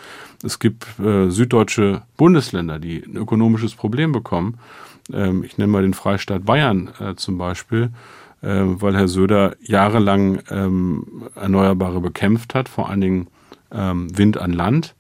Es 0.43 0.59
gibt 0.59 0.87
äh, 0.99 1.31
süddeutsche 1.31 2.03
Bundesländer, 2.17 2.79
die 2.79 3.03
ein 3.03 3.17
ökonomisches 3.17 3.75
Problem 3.75 4.13
bekommen. 4.13 4.59
Ähm, 5.13 5.43
ich 5.43 5.57
nenne 5.57 5.73
mal 5.73 5.83
den 5.83 5.95
Freistaat 5.95 6.45
Bayern 6.45 6.91
äh, 7.01 7.15
zum 7.15 7.39
Beispiel, 7.39 7.91
äh, 8.43 8.61
weil 8.63 8.95
Herr 8.95 9.09
Söder 9.09 9.57
jahrelang 9.63 10.41
ähm, 10.51 11.31
Erneuerbare 11.35 12.01
bekämpft 12.01 12.55
hat, 12.55 12.69
vor 12.69 12.91
allen 12.91 13.01
Dingen 13.01 13.27
ähm, 13.73 14.17
Wind 14.17 14.37
an 14.37 14.53
Land 14.53 14.95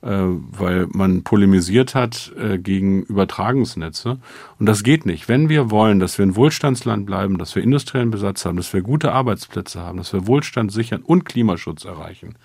weil 0.00 0.86
man 0.92 1.24
polemisiert 1.24 1.94
hat 1.94 2.32
äh, 2.38 2.58
gegen 2.58 3.02
Übertragungsnetze. 3.02 4.18
Und 4.58 4.66
das 4.66 4.84
geht 4.84 5.06
nicht. 5.06 5.28
Wenn 5.28 5.48
wir 5.48 5.70
wollen, 5.70 5.98
dass 5.98 6.18
wir 6.18 6.24
ein 6.24 6.36
Wohlstandsland 6.36 7.04
bleiben, 7.04 7.38
dass 7.38 7.56
wir 7.56 7.62
industriellen 7.62 8.10
Besatz 8.10 8.44
haben, 8.44 8.56
dass 8.56 8.72
wir 8.72 8.82
gute 8.82 9.12
Arbeitsplätze 9.12 9.80
haben, 9.80 9.98
dass 9.98 10.12
wir 10.12 10.26
Wohlstand 10.26 10.70
sichern 10.70 11.02
und 11.02 11.24
Klimaschutz 11.24 11.84
erreichen, 11.84 12.36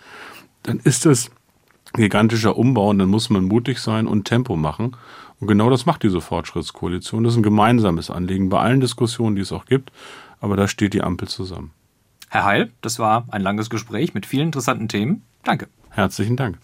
dann 0.63 0.79
ist 0.79 1.05
es 1.05 1.29
gigantischer 1.93 2.57
Umbau 2.57 2.89
und 2.89 2.99
dann 2.99 3.09
muss 3.09 3.29
man 3.29 3.43
mutig 3.43 3.79
sein 3.79 4.07
und 4.07 4.25
Tempo 4.25 4.55
machen. 4.55 4.95
Und 5.39 5.47
genau 5.47 5.69
das 5.69 5.85
macht 5.85 6.03
diese 6.03 6.21
Fortschrittskoalition. 6.21 7.23
Das 7.23 7.33
ist 7.33 7.37
ein 7.37 7.43
gemeinsames 7.43 8.09
Anliegen 8.09 8.49
bei 8.49 8.59
allen 8.59 8.79
Diskussionen, 8.79 9.35
die 9.35 9.41
es 9.41 9.51
auch 9.51 9.65
gibt. 9.65 9.91
Aber 10.39 10.57
da 10.57 10.67
steht 10.67 10.93
die 10.93 11.03
Ampel 11.03 11.27
zusammen. 11.27 11.71
Herr 12.29 12.45
Heil, 12.45 12.71
das 12.81 12.97
war 12.97 13.25
ein 13.29 13.41
langes 13.41 13.69
Gespräch 13.69 14.13
mit 14.13 14.25
vielen 14.25 14.47
interessanten 14.47 14.87
Themen. 14.87 15.21
Danke. 15.43 15.67
Herzlichen 15.89 16.35
Dank. 16.35 16.57